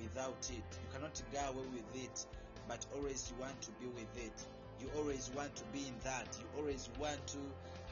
without 0.00 0.38
it. 0.50 0.68
You 0.82 0.88
cannot 0.92 1.20
go 1.32 1.38
away 1.50 1.66
with 1.74 2.04
it 2.04 2.26
but 2.68 2.84
always 2.94 3.30
you 3.32 3.40
want 3.40 3.60
to 3.62 3.70
be 3.80 3.86
with 3.86 4.16
it. 4.16 4.38
You 4.80 4.88
always 4.98 5.30
want 5.34 5.54
to 5.56 5.64
be 5.72 5.80
in 5.88 5.94
that. 6.04 6.28
You 6.38 6.46
always 6.60 6.88
want 7.00 7.26
to 7.28 7.38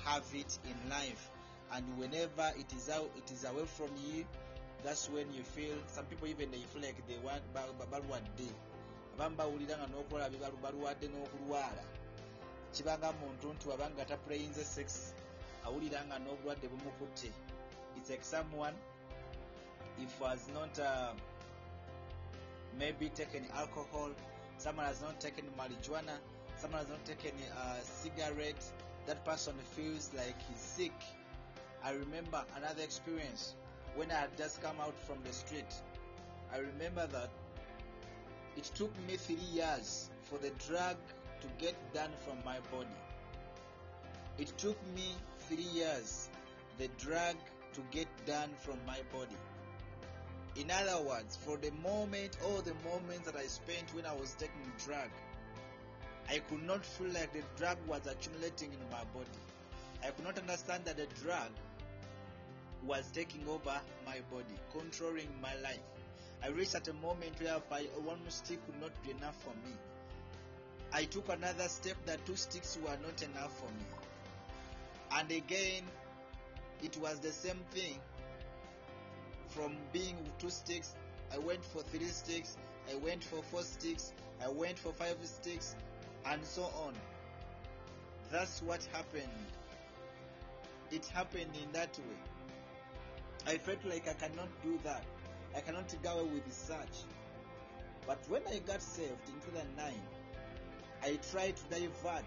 have 0.05 0.25
it 0.35 0.59
in 0.65 0.91
life. 0.91 1.31
And 1.73 1.85
whenever 1.99 2.53
it 2.59 2.73
is 2.77 2.89
out 2.91 3.11
it 3.17 3.31
is 3.33 3.45
away 3.45 3.65
from 3.65 3.91
you 4.13 4.25
that's 4.85 5.09
when 5.11 5.27
you 5.35 5.43
feel 5.43 5.75
some 5.89 6.05
people 6.05 6.29
even 6.29 6.51
they 6.51 6.59
feel 6.59 6.83
like 6.83 6.97
they 7.09 7.17
want 7.25 7.43
ba- 7.55 7.65
ba- 7.79 7.87
balwadde 7.91 8.49
abamu 9.17 9.37
bawulira 9.37 9.77
nga 9.79 9.87
n'okulwala 11.09 11.83
kibanga 12.77 13.13
muntu 13.13 13.47
nti 13.55 13.69
wabanga 13.69 14.05
taplayinze 14.05 14.65
sex 14.65 14.89
awulira 15.65 16.05
nga 16.07 16.17
n'obulwadde 16.19 16.67
bumukutte. 16.69 17.31
It's 17.97 18.11
like 18.11 18.25
someone 18.25 18.77
if 20.05 20.13
has 20.21 20.45
not 20.53 20.79
uh, 20.79 21.13
maybe 22.79 23.09
taken 23.09 23.45
alcohol 23.57 24.11
someone 24.59 24.87
has 24.87 25.01
not 25.01 25.19
taken 25.21 25.45
marijuana 25.59 26.21
someone 26.61 26.81
has 26.81 26.89
not 26.91 27.03
taken 27.07 27.33
uh, 27.57 27.81
cigarette 27.81 28.65
that 29.07 29.25
person 29.25 29.55
feels 29.75 30.11
like 30.15 30.37
he's 30.49 30.61
sick. 30.61 30.99
I 31.83 31.93
remember 31.93 32.45
another 32.57 32.83
experience 32.83 33.55
when 33.95 34.11
i 34.11 34.15
had 34.21 34.37
just 34.37 34.61
come 34.63 34.77
out 34.81 34.99
from 35.07 35.19
the 35.25 35.33
street. 35.33 35.73
I 36.53 36.59
remember 36.59 37.07
that 37.07 37.31
it 38.57 38.65
took 38.75 38.93
me 39.09 39.17
three 39.17 39.47
years 39.55 40.11
for 40.25 40.39
the 40.39 40.51
drug 40.69 40.97
to 41.47 41.65
get 41.65 41.77
done 41.95 42.11
from 42.25 42.37
my 42.45 42.59
body 42.73 42.99
it 44.39 44.49
took 44.59 44.77
me 44.95 45.15
three 45.49 45.71
years 45.81 46.29
the 46.79 46.89
drug 46.99 47.37
to 47.73 47.81
get 47.91 48.09
done 48.27 48.51
from 48.59 48.79
my 48.87 48.99
body 49.13 49.37
In 50.57 50.71
other 50.71 51.03
words, 51.03 51.37
for 51.37 51.59
the 51.59 51.71
moment, 51.83 52.39
all 52.47 52.63
the 52.63 52.73
moments 52.83 53.27
that 53.27 53.37
I 53.37 53.47
spent 53.47 53.95
when 53.95 54.07
I 54.07 54.15
was 54.15 54.33
taking 54.39 54.73
drug, 54.87 55.11
I 56.31 56.39
could 56.39 56.63
not 56.63 56.85
feel 56.85 57.09
like 57.09 57.31
the 57.35 57.43
drug 57.59 57.77
was 57.87 58.07
accumulating 58.07 58.73
in 58.73 58.81
my 58.91 59.05
body. 59.13 59.43
I 60.03 60.11
could 60.13 60.25
not 60.25 60.39
understand 60.39 60.87
that 60.87 60.97
the 60.97 61.05
drug 61.23 61.51
was 62.87 63.11
taking 63.13 63.47
over 63.47 63.79
my 64.07 64.19
body, 64.33 64.57
controlling 64.73 65.29
my 65.43 65.55
life. 65.57 65.85
I 66.43 66.49
reached 66.49 66.75
at 66.75 66.89
a 66.89 66.95
moment 66.95 67.39
whereby 67.39 67.83
one 68.03 68.21
stick 68.29 68.65
could 68.65 68.81
not 68.81 68.93
be 69.05 69.11
enough 69.11 69.37
for 69.43 69.55
me. 69.69 69.75
I 70.97 71.05
took 71.05 71.29
another 71.29 71.69
step 71.69 71.99
that 72.07 72.25
two 72.25 72.37
sticks 72.37 72.79
were 72.83 72.97
not 73.05 73.23
enough 73.23 73.55
for 73.59 73.67
me. 73.67 73.85
And 75.13 75.31
again, 75.31 75.83
it 76.83 76.97
was 76.97 77.21
the 77.21 77.33
same 77.33 77.61
thing. 77.71 78.01
From 79.49 79.77
being 79.93 80.17
two 80.39 80.49
sticks, 80.49 80.95
I 81.35 81.37
went 81.37 81.63
for 81.63 81.83
three 81.83 82.07
sticks, 82.07 82.57
I 82.91 82.95
went 82.95 83.23
for 83.23 83.43
four 83.43 83.61
sticks, 83.61 84.15
I 84.43 84.49
went 84.49 84.79
for 84.79 84.91
five 84.91 85.19
sticks, 85.25 85.77
and 86.25 86.43
so 86.43 86.63
on. 86.63 86.95
That's 88.33 88.63
what 88.63 88.83
happened. 88.95 89.29
It 90.91 91.05
happened 91.09 91.51
in 91.63 91.73
that 91.73 91.95
way. 91.99 93.53
I 93.53 93.59
felt 93.59 93.85
like 93.85 94.09
I 94.09 94.15
cannot 94.15 94.49
do 94.63 94.79
that. 94.85 95.05
I 95.55 95.61
cannot 95.61 95.95
go 96.03 96.21
away 96.21 96.41
with 96.47 96.51
such. 96.51 97.05
But 98.07 98.19
when 98.29 98.41
I 98.47 98.61
got 98.61 98.81
saved 98.81 99.29
in 99.29 99.35
2009, 99.53 99.93
I 101.03 101.19
tried 101.31 101.57
to 101.57 101.65
divert. 101.71 102.25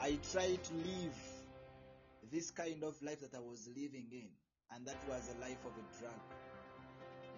I 0.00 0.18
tried 0.32 0.62
to 0.64 0.74
live 0.74 1.16
this 2.30 2.50
kind 2.50 2.82
of 2.82 3.00
life 3.02 3.20
that 3.20 3.34
I 3.36 3.40
was 3.40 3.68
living 3.68 4.06
in, 4.12 4.28
and 4.74 4.86
that 4.86 4.96
was 5.08 5.30
a 5.36 5.40
life 5.40 5.58
of 5.64 5.72
a 5.72 6.00
drug. 6.00 6.20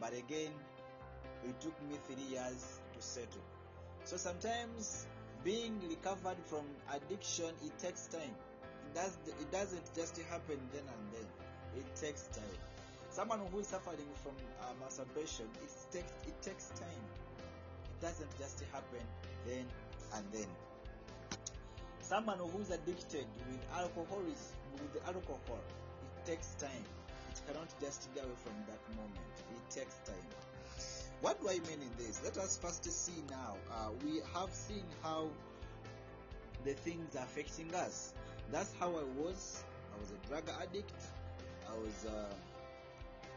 But 0.01 0.13
again, 0.13 0.53
it 1.45 1.61
took 1.61 1.75
me 1.89 1.97
three 2.07 2.37
years 2.37 2.81
to 2.95 3.03
settle. 3.03 3.43
So 4.05 4.17
sometimes 4.17 5.07
being 5.45 5.81
recovered 5.89 6.39
from 6.47 6.65
addiction, 6.93 7.51
it 7.65 7.79
takes 7.79 8.07
time. 8.07 8.35
It 8.87 8.95
does. 8.95 9.17
It 9.27 9.51
doesn't 9.53 9.95
just 9.95 10.17
happen 10.31 10.59
then 10.73 10.83
and 10.83 11.13
then. 11.13 11.27
It 11.77 11.97
takes 11.97 12.29
time. 12.29 12.59
Someone 13.11 13.41
who 13.53 13.61
is 13.61 13.69
suffering 13.69 14.11
from 14.23 14.33
uh, 14.61 14.73
masturbation, 14.81 15.47
it 15.63 15.71
takes 15.93 16.13
it 16.27 16.43
takes 16.43 16.69
time. 16.71 17.05
It 17.85 18.01
doesn't 18.01 18.39
just 18.39 18.63
happen 18.73 19.05
then 19.47 19.67
and 20.15 20.25
then. 20.33 20.49
Someone 22.01 22.39
who 22.39 22.61
is 22.61 22.71
addicted 22.71 23.27
with 23.49 23.61
alcoholism, 23.75 24.55
with 24.75 25.03
alcohol, 25.07 25.61
it 26.17 26.31
takes 26.31 26.55
time. 26.55 26.85
It 27.31 27.41
cannot 27.47 27.69
just 27.81 28.13
get 28.15 28.25
away 28.25 28.35
from 28.45 28.55
that 28.69 28.97
moment. 28.97 29.35
It 29.39 29.75
takes 29.75 29.97
time. 30.05 30.29
What 31.21 31.41
do 31.41 31.49
I 31.49 31.55
mean 31.55 31.81
in 31.81 31.91
this? 31.99 32.21
Let 32.23 32.37
us 32.37 32.59
first 32.61 32.85
see 32.85 33.23
now. 33.31 33.57
Uh, 33.73 33.91
we 34.05 34.21
have 34.35 34.51
seen 34.51 34.85
how 35.03 35.29
the 36.65 36.75
things 36.75 37.15
affecting 37.15 37.75
us. 37.75 38.13
That's 38.53 38.75
how 38.79 38.89
I 38.89 39.05
was. 39.19 39.65
I 39.95 40.01
was 40.01 40.13
a 40.13 40.29
drug 40.29 40.45
addict. 40.61 40.93
I 41.67 41.75
was. 41.79 42.07
Uh, 42.07 42.35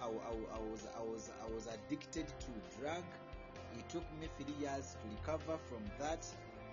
I, 0.01 0.05
I, 0.05 0.09
I 0.09 0.59
was 0.69 0.87
I 0.95 1.01
was 1.01 1.29
I 1.43 1.53
was 1.53 1.67
addicted 1.67 2.27
to 2.27 2.79
drug. 2.79 3.03
It 3.77 3.89
took 3.89 4.03
me 4.19 4.27
three 4.37 4.53
years 4.59 4.95
to 5.01 5.15
recover 5.15 5.57
from 5.69 5.83
that, 5.99 6.25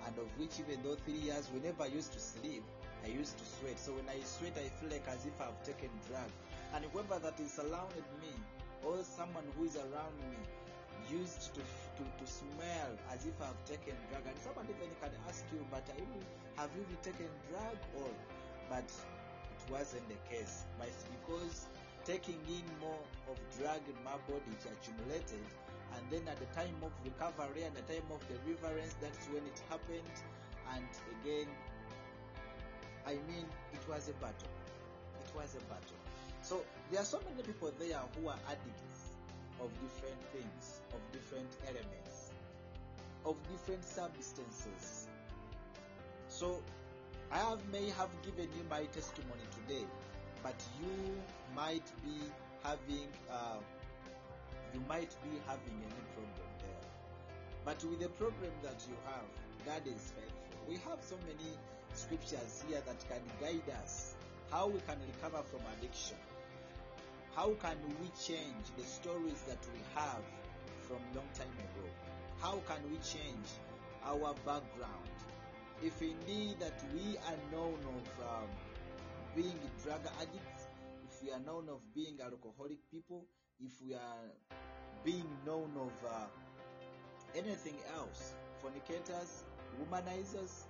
and 0.07 0.15
of 0.19 0.29
which 0.39 0.61
even 0.61 0.83
though 0.83 0.97
three 1.05 1.29
years, 1.29 1.49
we 1.53 1.61
never 1.61 1.87
used 1.89 2.13
to 2.13 2.21
sleep, 2.21 2.63
I 3.05 3.09
used 3.09 3.37
to 3.39 3.45
sweat. 3.45 3.79
So 3.79 3.93
when 3.93 4.09
I 4.09 4.21
sweat, 4.25 4.57
I 4.57 4.69
feel 4.81 4.91
like 4.91 5.07
as 5.09 5.27
if 5.27 5.37
I've 5.41 5.61
taken 5.65 5.91
drug. 6.09 6.29
And 6.75 6.85
whoever 6.93 7.19
that 7.21 7.39
is 7.41 7.53
surrounded 7.53 8.05
me, 8.21 8.33
or 8.85 9.01
someone 9.05 9.45
who 9.57 9.65
is 9.65 9.77
around 9.77 10.17
me, 10.31 10.41
used 11.11 11.53
to 11.55 11.61
to, 11.61 12.03
to 12.03 12.27
smell 12.27 12.91
as 13.13 13.27
if 13.27 13.37
I've 13.41 13.59
taken 13.65 13.95
drug. 14.11 14.25
And 14.27 14.37
someone 14.43 14.67
even 14.67 14.91
can 14.99 15.15
ask 15.29 15.45
you, 15.53 15.63
but 15.71 15.85
are 15.95 16.01
you, 16.01 16.21
have 16.57 16.71
you 16.75 16.83
been 16.91 17.03
taken 17.03 17.31
drug 17.51 17.79
or? 18.01 18.11
But 18.69 18.89
it 18.89 19.63
wasn't 19.71 20.09
the 20.09 20.19
case. 20.27 20.65
But 20.79 20.89
it's 20.89 21.05
because 21.07 21.67
taking 22.05 22.41
in 22.49 22.65
more 22.81 23.05
of 23.31 23.37
drug 23.57 23.81
in 23.89 23.97
my 24.05 24.17
body 24.29 24.53
it 24.53 24.65
accumulated 24.69 25.45
and 25.97 26.03
then 26.11 26.23
at 26.29 26.39
the 26.39 26.47
time 26.55 26.75
of 26.83 26.91
recovery 27.05 27.63
and 27.63 27.75
the 27.75 27.87
time 27.93 28.07
of 28.11 28.21
deliverance 28.29 28.95
that's 29.01 29.27
when 29.29 29.43
it 29.47 29.59
happened. 29.69 30.15
And 30.75 30.89
again 31.21 31.49
i 33.07 33.15
mean 33.29 33.47
it 33.73 33.85
was 33.89 34.09
a 34.09 34.17
battle. 34.21 34.53
It 35.25 35.31
was 35.37 35.55
a 35.55 35.63
battle. 35.71 36.01
So 36.43 36.65
there 36.91 37.01
are 37.01 37.05
so 37.05 37.21
many 37.31 37.43
people 37.43 37.73
there 37.79 38.01
who 38.19 38.29
are 38.29 38.39
addicts 38.49 39.15
of 39.61 39.71
different 39.81 40.21
things 40.33 40.81
of 40.93 41.01
different 41.13 41.51
elements 41.69 42.33
of 43.25 43.37
different 43.51 43.85
substances. 43.85 45.09
So 46.29 46.61
i 47.33 47.39
have 47.39 47.61
may 47.73 47.89
have 47.91 48.11
given 48.23 48.49
you 48.57 48.65
my 48.71 48.85
testimony 48.93 49.47
today 49.59 49.85
but 50.43 50.55
you 50.79 50.93
might 51.57 51.87
be 52.05 52.21
having 52.63 53.09
uh, 53.31 53.57
you 54.75 54.83
might 54.89 55.15
be 55.23 55.39
having 55.47 55.79
any 55.79 56.05
problem 56.13 56.51
there. 56.59 56.89
But 57.65 57.83
with 57.85 58.01
the 58.01 58.11
problem 58.11 58.53
that 58.63 58.83
you 58.89 58.97
have 59.07 59.29
god 59.65 59.87
is 59.87 60.13
faithful 60.13 60.61
we 60.69 60.75
have 60.85 61.01
so 61.01 61.17
many 61.25 61.57
scriptures 61.95 62.63
here 62.69 62.83
that 62.85 63.01
can 63.09 63.23
guide 63.41 63.65
us 63.81 64.15
how 64.51 64.69
we 64.69 64.81
can 64.81 64.99
recover 65.09 65.43
from 65.49 65.61
addiction 65.79 66.21
how 67.35 67.55
can 67.63 67.79
we 68.03 68.09
change 68.21 68.67
the 68.77 68.85
stories 68.85 69.41
that 69.49 69.63
we 69.73 69.81
have 69.95 70.21
from 70.83 71.01
long 71.15 71.31
time 71.33 71.57
ago 71.57 71.89
how 72.43 72.61
can 72.69 72.83
we 72.91 72.99
change 72.99 73.49
our 74.05 74.35
background. 74.45 75.09
If 75.83 76.01
indeed 76.01 76.61
that 76.61 76.77
we 76.93 77.17
are 77.17 77.41
known 77.51 77.79
of 77.81 78.07
um, 78.29 78.49
being 79.35 79.59
drug 79.83 80.01
addicts, 80.21 80.69
if 81.09 81.23
we 81.23 81.33
are 81.33 81.41
known 81.41 81.69
of 81.69 81.81
being 81.95 82.19
alcoholic 82.23 82.79
people, 82.91 83.25
if 83.61 83.73
we 83.87 83.95
are 83.95 84.25
being 85.05 85.29
known 85.47 85.71
of 85.77 85.93
uh, 86.11 86.27
anything 87.35 87.77
else, 87.97 88.35
fornicators, 88.61 89.45
womanizers, 89.81 90.65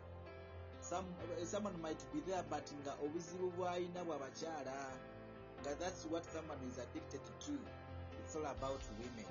some 0.80 1.04
someone 1.44 1.80
might 1.80 2.00
be 2.12 2.20
there 2.26 2.44
but 2.50 2.68
nga 2.84 2.92
obuzibu 3.04 3.48
bw'alina 3.56 4.04
bw'abakyala 4.04 4.76
nga 5.62 5.72
that's 5.80 6.04
what 6.12 6.24
someone 6.28 6.60
is 6.68 6.76
addicted 6.76 7.24
to 7.40 7.56
it's 8.20 8.36
all 8.36 8.44
about 8.44 8.82
women. 9.00 9.30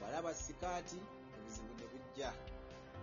Bw'alaba 0.00 0.34
sikaati 0.34 0.98
obuzibu 1.38 1.72
ne 1.78 1.86
bujja 1.92 2.32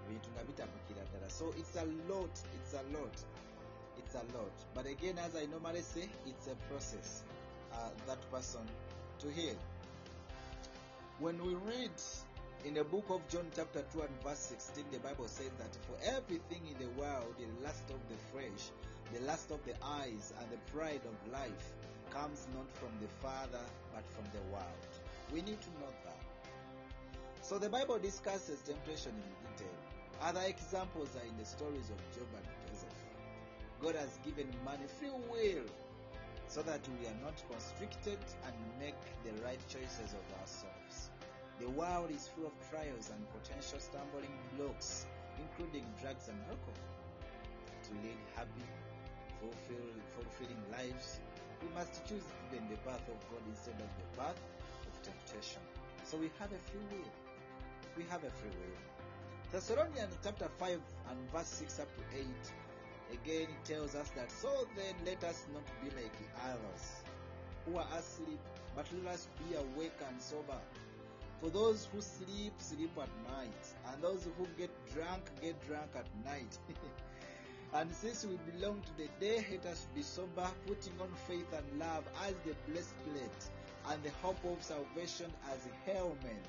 ebintu 0.05 0.29
nga 0.31 0.43
ddala. 0.43 1.29
So 1.29 1.53
it's 1.57 1.75
a 1.75 1.85
lot 2.11 2.35
it's 2.57 2.73
a 2.73 2.83
lot 2.91 3.15
it's 3.97 4.15
a 4.15 4.23
lot. 4.37 4.55
But 4.73 4.85
again, 4.87 5.17
as 5.19 5.35
I 5.35 5.45
normally 5.45 5.81
say, 5.81 6.09
it's 6.25 6.47
a 6.47 6.55
process 6.67 7.23
uh, 7.73 7.89
that 8.07 8.19
person 8.31 8.65
to 9.19 9.29
heal. 9.29 9.55
When 11.19 11.37
we 11.45 11.53
read 11.53 11.91
in 12.63 12.73
the 12.73 12.83
book 12.83 13.05
of 13.09 13.27
John, 13.27 13.45
chapter 13.55 13.83
2 13.93 14.01
and 14.01 14.23
verse 14.23 14.39
16, 14.39 14.85
the 14.91 14.99
Bible 14.99 15.27
says 15.27 15.51
that 15.59 15.75
for 15.87 15.97
everything 16.15 16.61
in 16.67 16.79
the 16.79 16.89
world, 16.99 17.35
the 17.37 17.65
lust 17.65 17.83
of 17.89 17.99
the 18.07 18.15
flesh, 18.31 18.71
the 19.13 19.19
lust 19.25 19.51
of 19.51 19.59
the 19.65 19.73
eyes, 19.83 20.33
and 20.39 20.47
the 20.49 20.57
pride 20.71 21.01
of 21.03 21.33
life 21.33 21.73
comes 22.11 22.47
not 22.55 22.71
from 22.71 22.89
the 23.01 23.07
Father, 23.21 23.63
but 23.93 24.03
from 24.15 24.25
the 24.31 24.41
world. 24.51 24.87
We 25.33 25.41
need 25.41 25.59
to 25.59 25.69
know 25.81 25.91
that. 26.05 26.19
So 27.41 27.57
the 27.59 27.69
Bible 27.69 27.99
discusses 27.99 28.61
temptation 28.61 29.11
in 29.11 29.51
detail. 29.51 29.75
Other 30.21 30.41
examples 30.47 31.09
are 31.15 31.27
in 31.27 31.37
the 31.37 31.45
stories 31.45 31.89
of 31.91 31.97
Job 32.15 32.27
and 32.35 32.45
Joseph. 32.67 32.99
God 33.81 33.95
has 33.95 34.19
given 34.23 34.47
man 34.65 34.79
free 34.99 35.11
will 35.29 35.63
so 36.49 36.63
that 36.65 36.81
we 36.97 37.05
are 37.05 37.19
not 37.21 37.37
constricted 37.45 38.17
and 38.41 38.55
make 38.81 38.97
the 39.21 39.29
right 39.45 39.61
choices 39.69 40.17
of 40.17 40.25
ourselves. 40.41 41.13
The 41.61 41.69
world 41.69 42.09
is 42.09 42.25
full 42.33 42.49
of 42.49 42.55
trials 42.73 43.13
and 43.13 43.21
potential 43.37 43.77
stumbling 43.77 44.33
blocks, 44.57 45.05
including 45.37 45.85
drugs 46.01 46.25
and 46.25 46.41
alcohol. 46.49 46.89
To 47.85 47.91
lead 48.01 48.17
happy, 48.33 48.65
fulfill, 49.37 49.93
fulfilling 50.17 50.63
lives, 50.73 51.21
we 51.61 51.69
must 51.77 52.01
choose 52.09 52.25
even 52.49 52.65
the 52.65 52.81
path 52.81 53.05
of 53.05 53.19
God 53.29 53.45
instead 53.45 53.77
of 53.77 53.91
the 54.01 54.09
path 54.17 54.41
of 54.89 54.93
temptation. 55.05 55.61
So 56.01 56.17
we 56.17 56.33
have 56.41 56.49
a 56.49 56.61
free 56.73 56.85
will. 56.89 57.13
We 57.93 58.09
have 58.09 58.25
a 58.25 58.31
free 58.41 58.49
will. 58.57 58.81
Thessalonians 59.53 60.17
chapter 60.23 60.49
5 60.57 60.81
and 61.13 61.19
verse 61.29 61.61
6 61.61 61.79
up 61.79 61.89
to 61.93 62.03
8 62.17 62.25
again 63.13 63.47
tells 63.63 63.95
us 63.95 64.09
that 64.15 64.31
so 64.31 64.67
then 64.75 64.93
let 65.05 65.23
us 65.23 65.45
not 65.53 65.63
be 65.81 65.89
like 65.95 66.13
others 66.45 67.03
who 67.65 67.77
are 67.77 67.87
asleep 67.97 68.39
but 68.75 68.85
let 69.03 69.13
us 69.13 69.27
be 69.47 69.55
awake 69.55 69.97
and 70.09 70.21
sober 70.21 70.59
for 71.41 71.49
those 71.49 71.87
who 71.93 72.01
sleep 72.01 72.53
sleep 72.57 72.91
at 72.97 73.09
night 73.37 73.65
and 73.91 74.03
those 74.03 74.27
who 74.37 74.47
get 74.57 74.69
drunk 74.93 75.23
get 75.41 75.55
drunk 75.67 75.89
at 75.95 76.07
night 76.25 76.57
and 77.73 77.91
since 77.93 78.25
we 78.25 78.37
belong 78.51 78.81
to 78.81 78.97
the 78.97 79.09
day 79.19 79.45
let 79.51 79.65
us 79.71 79.87
be 79.95 80.01
sober 80.01 80.47
putting 80.67 80.93
on 81.01 81.09
faith 81.27 81.47
and 81.53 81.79
love 81.79 82.03
as 82.27 82.33
the 82.45 82.53
breastplate 82.71 83.49
and 83.91 84.03
the 84.03 84.11
hope 84.21 84.43
of 84.45 84.61
salvation 84.61 85.31
as 85.51 85.59
a 85.65 85.91
helmet. 85.91 86.47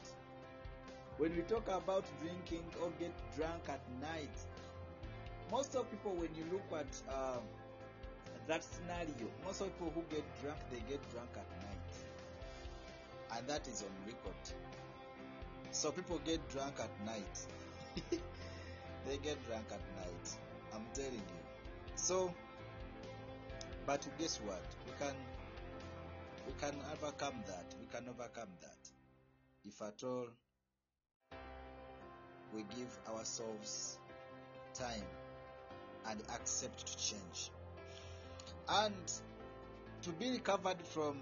When 1.18 1.35
we 1.37 1.42
talk 1.42 1.68
about 1.68 2.05
drinking 2.20 2.64
or 2.83 2.90
get 2.99 3.12
drunk 3.37 3.62
at 3.68 3.81
night, 4.01 4.37
most 5.51 5.75
of 5.75 5.91
people, 5.91 6.13
when 6.13 6.29
you 6.35 6.45
look 6.53 6.63
at 6.73 7.13
um, 7.13 7.43
that 8.47 8.63
scenario, 8.63 9.31
most 9.45 9.61
of 9.61 9.67
people 9.79 9.93
who 9.95 10.03
get 10.15 10.25
drunk, 10.43 10.59
they 10.71 10.79
get 10.89 11.01
drunk 11.11 11.31
at 11.35 11.49
night, 11.63 13.37
and 13.37 13.49
that 13.49 13.67
is 13.67 13.83
on 13.83 14.07
record. 14.07 14.35
So 15.73 15.91
people 15.91 16.21
get 16.25 16.47
drunk 16.51 16.75
at 16.81 17.07
night. 17.07 17.47
they 19.07 19.17
get 19.19 19.45
drunk 19.47 19.67
at 19.71 19.81
night. 19.97 20.37
I'm 20.75 20.87
telling 20.95 21.15
you. 21.15 21.41
So, 21.97 22.33
but 23.87 24.07
guess 24.19 24.41
what? 24.45 24.63
We 24.87 24.93
can 24.99 25.15
we 26.47 26.53
can 26.61 26.75
overcome 26.93 27.43
that. 27.47 27.75
We 27.81 27.87
can 27.87 28.09
overcome 28.09 28.51
that 28.63 28.79
if 29.65 29.81
at 29.83 30.03
all 30.05 30.27
we 32.53 32.65
give 32.77 32.99
ourselves 33.15 33.99
time 34.75 35.05
and 36.09 36.21
accept 36.35 36.87
to 36.87 36.97
change. 36.97 37.51
And 38.69 39.13
to 40.03 40.11
be 40.11 40.31
recovered 40.31 40.81
from 40.83 41.21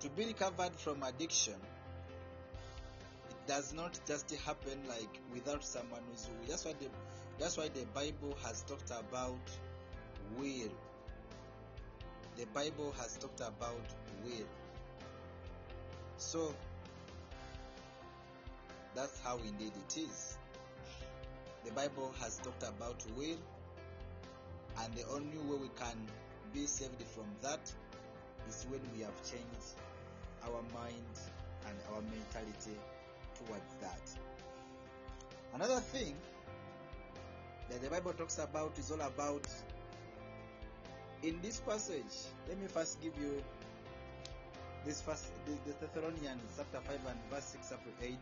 to 0.00 0.08
be 0.10 0.26
recovered 0.26 0.74
from 0.76 1.02
addiction 1.02 1.54
it 3.30 3.46
does 3.48 3.72
not 3.72 3.98
just 4.06 4.30
happen 4.44 4.78
like 4.88 5.20
without 5.32 5.64
someone 5.64 6.00
who's 6.10 6.28
will. 6.28 6.48
That's 6.48 6.64
why 6.64 6.74
the 6.78 6.88
that's 7.38 7.56
why 7.56 7.68
the 7.68 7.84
Bible 7.94 8.36
has 8.44 8.62
talked 8.62 8.90
about 8.90 9.40
will. 10.38 10.72
The 12.36 12.46
Bible 12.54 12.92
has 12.98 13.16
talked 13.16 13.40
about 13.40 13.86
will. 14.24 14.46
So 16.18 16.54
that's 18.94 19.20
how 19.20 19.38
indeed 19.38 19.72
it 19.88 19.98
is. 19.98 20.38
The 21.66 21.72
Bible 21.72 22.14
has 22.20 22.38
talked 22.38 22.62
about 22.62 23.04
will, 23.16 23.36
and 24.78 24.94
the 24.94 25.02
only 25.08 25.36
way 25.50 25.58
we 25.62 25.70
can 25.76 25.98
be 26.54 26.64
saved 26.64 27.02
from 27.02 27.26
that 27.42 27.60
is 28.48 28.64
when 28.70 28.80
we 28.94 29.02
have 29.02 29.20
changed 29.24 29.74
our 30.44 30.62
mind 30.72 31.18
and 31.66 31.76
our 31.92 32.00
mentality 32.02 32.78
towards 33.34 33.74
that. 33.80 34.00
Another 35.54 35.80
thing 35.80 36.14
that 37.68 37.82
the 37.82 37.90
Bible 37.90 38.12
talks 38.12 38.38
about 38.38 38.78
is 38.78 38.92
all 38.92 39.00
about 39.00 39.48
in 41.24 41.36
this 41.42 41.58
passage. 41.58 42.30
Let 42.48 42.60
me 42.60 42.68
first 42.68 43.02
give 43.02 43.18
you 43.20 43.42
this 44.84 45.02
first 45.02 45.24
the, 45.46 45.52
the 45.68 45.76
Thessalonians 45.84 46.42
chapter 46.56 46.78
5 46.78 47.00
and 47.08 47.18
verse 47.28 47.56
6 47.60 47.72
up 47.72 47.80
to 47.82 48.06
8 48.06 48.16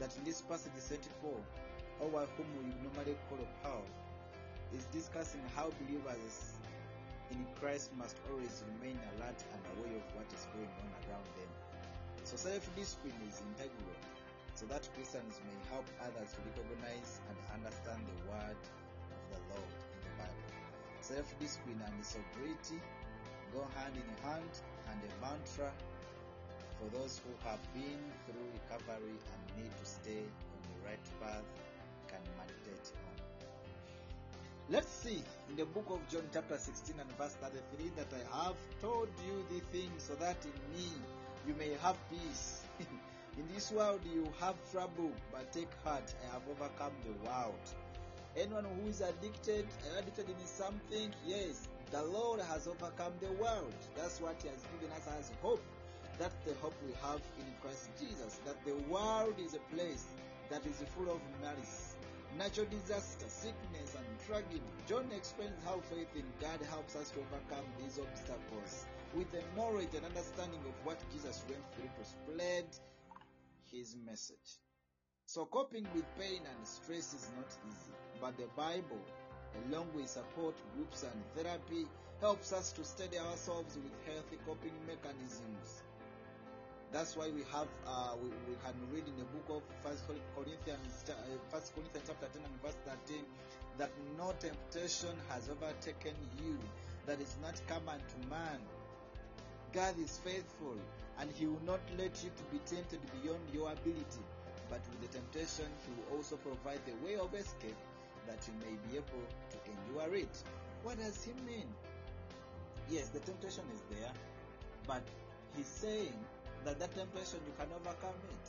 that 0.00 0.14
in 0.18 0.24
this 0.24 0.42
passage 0.42 0.72
is 0.76 0.84
34 0.84 1.32
or 2.00 2.10
whom 2.36 2.48
we 2.58 2.70
normally 2.82 3.16
call 3.28 3.42
Paul 3.62 3.84
is 4.74 4.84
discussing 4.92 5.42
how 5.56 5.70
believers 5.82 6.58
in 7.30 7.44
Christ 7.60 7.90
must 7.98 8.16
always 8.30 8.64
remain 8.72 8.96
alert 9.16 9.38
and 9.52 9.62
aware 9.76 9.96
of 9.96 10.06
what 10.16 10.28
is 10.32 10.46
going 10.54 10.70
on 10.80 10.88
around 11.04 11.28
them. 11.36 11.50
So 12.24 12.36
self-discipline 12.36 13.20
is 13.28 13.42
integral 13.52 13.98
so 14.54 14.66
that 14.66 14.86
Christians 14.94 15.40
may 15.44 15.58
help 15.70 15.86
others 16.02 16.34
to 16.34 16.40
recognize 16.44 17.20
and 17.30 17.36
understand 17.54 18.02
the 18.04 18.18
word 18.30 18.62
of 19.12 19.20
the 19.32 19.40
Lord 19.54 19.78
in 19.94 20.00
the 20.02 20.14
Bible. 20.18 20.50
Self-discipline 21.00 21.80
and 21.82 21.96
sobriety 22.04 22.80
go 23.52 23.64
hand 23.76 23.96
in 23.96 24.10
hand 24.22 24.52
and 24.92 24.98
a 24.98 25.12
mantra 25.24 25.70
for 26.78 26.86
those 26.94 27.20
who 27.24 27.32
have 27.48 27.60
been 27.74 28.02
through 28.28 28.48
recovery 28.54 29.16
and 29.18 29.40
need 29.56 29.72
to 29.72 29.86
stay 29.86 30.22
on 30.22 30.60
the 30.68 30.78
right 30.86 31.06
path 31.20 31.48
meditate 32.36 32.92
on. 32.94 33.14
Let's 34.70 34.88
see 34.88 35.22
in 35.48 35.56
the 35.56 35.64
book 35.64 35.86
of 35.88 36.00
John, 36.10 36.28
chapter 36.32 36.58
16 36.58 36.96
and 37.00 37.10
verse 37.16 37.36
33, 37.40 37.90
that 37.96 38.08
I 38.12 38.44
have 38.44 38.56
told 38.82 39.08
you 39.24 39.44
the 39.48 39.64
things 39.72 40.02
so 40.02 40.14
that 40.16 40.36
in 40.44 40.76
me 40.76 40.90
you 41.46 41.54
may 41.54 41.70
have 41.82 41.96
peace. 42.10 42.62
in 43.38 43.54
this 43.54 43.72
world 43.72 44.00
you 44.12 44.28
have 44.40 44.56
trouble, 44.70 45.12
but 45.32 45.50
take 45.52 45.72
heart, 45.84 46.14
I 46.28 46.34
have 46.34 46.42
overcome 46.50 46.92
the 47.04 47.14
world. 47.26 47.64
Anyone 48.36 48.66
who 48.80 48.88
is 48.88 49.00
addicted, 49.00 49.66
addicted 49.98 50.28
in 50.28 50.46
something, 50.46 51.10
yes, 51.26 51.68
the 51.90 52.02
Lord 52.02 52.40
has 52.40 52.68
overcome 52.68 53.14
the 53.20 53.32
world. 53.32 53.72
That's 53.96 54.20
what 54.20 54.36
He 54.42 54.48
has 54.48 54.62
given 54.76 54.94
us 54.94 55.08
as 55.18 55.32
hope. 55.40 55.62
That's 56.18 56.34
the 56.44 56.54
hope 56.60 56.74
we 56.84 56.92
have 57.02 57.20
in 57.38 57.46
Christ 57.62 57.88
Jesus. 57.98 58.40
That 58.44 58.62
the 58.64 58.74
world 58.92 59.34
is 59.38 59.54
a 59.54 59.74
place 59.74 60.04
that 60.50 60.66
is 60.66 60.82
full 60.94 61.10
of 61.10 61.20
malice, 61.40 61.94
natural 62.36 62.66
disaster, 62.66 63.26
sickness, 63.28 63.96
and 63.96 64.06
tragedy. 64.26 64.62
John 64.86 65.06
explains 65.16 65.56
how 65.64 65.80
faith 65.80 66.12
in 66.14 66.26
God 66.40 66.60
helps 66.68 66.96
us 66.96 67.10
to 67.12 67.20
overcome 67.20 67.64
these 67.80 67.98
obstacles 67.98 68.84
with 69.14 69.30
the 69.32 69.42
knowledge 69.56 69.94
and 69.94 70.04
understanding 70.04 70.60
of 70.66 70.74
what 70.84 70.98
Jesus 71.12 71.44
went 71.48 71.64
through 71.74 71.90
to 71.96 72.04
spread 72.04 72.66
His 73.72 73.96
message. 74.04 74.60
So 75.26 75.44
coping 75.46 75.86
with 75.94 76.04
pain 76.18 76.40
and 76.44 76.66
stress 76.66 77.14
is 77.14 77.28
not 77.36 77.48
easy, 77.68 77.92
but 78.20 78.36
the 78.36 78.48
Bible, 78.56 79.00
along 79.66 79.88
with 79.94 80.08
support 80.08 80.54
groups 80.74 81.04
and 81.04 81.22
therapy, 81.34 81.86
helps 82.20 82.52
us 82.52 82.72
to 82.72 82.84
steady 82.84 83.18
ourselves 83.18 83.76
with 83.76 83.92
healthy 84.06 84.38
coping 84.46 84.74
mechanisms. 84.86 85.82
That's 86.90 87.16
why 87.16 87.28
we 87.28 87.42
have 87.52 87.68
uh, 87.86 88.14
we, 88.22 88.28
we 88.48 88.56
can 88.64 88.74
read 88.92 89.04
in 89.06 89.16
the 89.18 89.28
book 89.36 89.60
of 89.60 89.62
First 89.84 90.04
Corinthians, 90.34 91.04
uh, 91.08 91.12
First 91.50 91.74
Corinthians 91.74 92.08
chapter 92.08 92.26
ten 92.32 92.42
and 92.44 92.62
verse 92.62 92.76
thirteen, 92.86 93.24
that 93.76 93.90
no 94.16 94.32
temptation 94.40 95.12
has 95.28 95.50
overtaken 95.50 96.16
you 96.42 96.58
that 97.06 97.20
is 97.20 97.36
not 97.42 97.60
common 97.68 98.00
to 98.00 98.28
man. 98.28 98.58
God 99.74 99.94
is 100.00 100.16
faithful, 100.24 100.76
and 101.20 101.30
He 101.30 101.46
will 101.46 101.60
not 101.66 101.80
let 101.98 102.24
you 102.24 102.30
to 102.32 102.44
be 102.50 102.58
tempted 102.64 103.00
beyond 103.20 103.40
your 103.52 103.70
ability. 103.70 104.24
But 104.70 104.80
with 104.88 105.00
the 105.04 105.18
temptation, 105.18 105.68
He 105.84 105.92
will 105.92 106.16
also 106.16 106.36
provide 106.36 106.80
the 106.88 106.96
way 107.04 107.16
of 107.16 107.34
escape 107.34 107.76
that 108.26 108.40
you 108.48 108.54
may 108.64 108.76
be 108.88 108.96
able 108.96 109.28
to 109.52 109.56
endure 109.68 110.16
it. 110.16 110.42
What 110.82 110.98
does 110.98 111.22
He 111.22 111.32
mean? 111.44 111.68
Yes, 112.88 113.08
the 113.08 113.20
temptation 113.20 113.64
is 113.74 113.82
there, 113.90 114.12
but 114.86 115.02
He's 115.54 115.66
saying 115.66 116.16
that 116.64 116.78
that 116.78 116.94
temptation 116.94 117.40
you 117.46 117.52
can 117.58 117.68
overcome 117.74 118.18
it. 118.30 118.46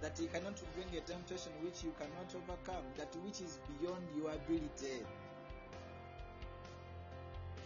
That 0.00 0.18
you 0.20 0.28
cannot 0.28 0.54
bring 0.74 0.88
a 0.96 1.02
temptation 1.02 1.52
which 1.62 1.82
you 1.82 1.92
cannot 1.98 2.30
overcome, 2.30 2.84
that 2.96 3.10
which 3.24 3.40
is 3.40 3.58
beyond 3.78 4.02
your 4.16 4.30
ability. 4.30 5.02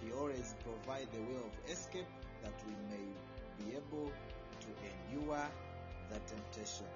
He 0.01 0.13
always 0.13 0.55
provide 0.65 1.07
the 1.13 1.21
way 1.21 1.39
of 1.39 1.55
escape 1.71 2.09
that 2.43 2.55
we 2.67 2.75
may 2.91 3.07
be 3.61 3.77
able 3.77 4.11
to 4.11 4.69
endure 4.83 5.45
that 6.11 6.27
temptation. 6.27 6.87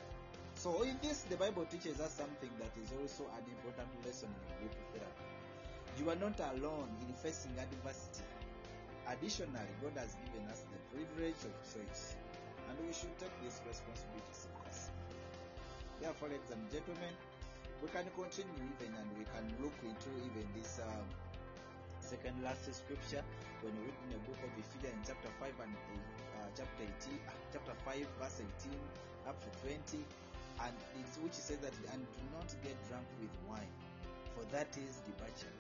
So 0.55 0.83
in 0.83 0.97
this, 1.03 1.21
the 1.29 1.37
Bible 1.37 1.67
teaches 1.71 2.01
us 2.01 2.15
something 2.17 2.51
that 2.59 2.73
is 2.83 2.91
also 2.97 3.29
an 3.37 3.45
important 3.45 3.93
lesson 4.05 4.29
in 4.33 4.45
group 4.59 4.75
therapy. 4.91 5.29
You 6.01 6.11
are 6.11 6.17
not 6.17 6.41
alone 6.57 6.89
in 7.07 7.15
facing 7.15 7.53
adversity. 7.61 8.25
Additionally, 9.07 9.75
God 9.83 9.93
has 9.97 10.17
given 10.25 10.49
us 10.49 10.65
the 10.73 10.81
privilege 10.97 11.39
of 11.45 11.55
choice, 11.69 12.17
and 12.69 12.77
we 12.87 12.93
should 12.93 13.13
take 13.19 13.33
this 13.43 13.63
responsibility 13.67 14.35
seriously. 14.35 14.95
Therefore, 16.01 16.29
ladies 16.29 16.53
and 16.53 16.63
gentlemen, 16.71 17.15
we 17.83 17.89
can 17.93 18.07
continue 18.17 18.61
even 18.77 18.93
and 18.97 19.09
we 19.17 19.25
can 19.33 19.45
look 19.61 19.77
into 19.85 20.09
even 20.25 20.47
this 20.57 20.81
um, 20.81 21.07
second 22.01 22.37
last 22.43 22.65
scripture 22.73 23.25
when 23.61 23.75
we 23.83 23.91
read 23.91 23.99
in 24.07 24.11
the 24.15 24.23
book 24.31 24.39
of 24.47 24.51
Ephesians 24.55 25.11
chapter 25.11 25.29
5 25.43 25.51
and 25.67 25.75
uh, 25.75 26.49
chapter 26.55 26.87
18 27.03 27.19
uh, 27.27 27.35
chapter 27.53 27.75
5 27.83 28.07
verse 28.23 28.39
18 28.63 28.79
up 29.27 29.37
to 29.43 29.51
20 29.67 30.07
and 30.65 30.77
it's, 31.03 31.19
which 31.19 31.35
says 31.35 31.59
that 31.61 31.75
and 31.93 32.01
do 32.01 32.23
not 32.33 32.49
get 32.63 32.79
drunk 32.89 33.05
with 33.21 33.35
wine 33.51 33.75
for 34.33 34.47
that 34.55 34.71
is 34.79 35.03
debauchery 35.05 35.53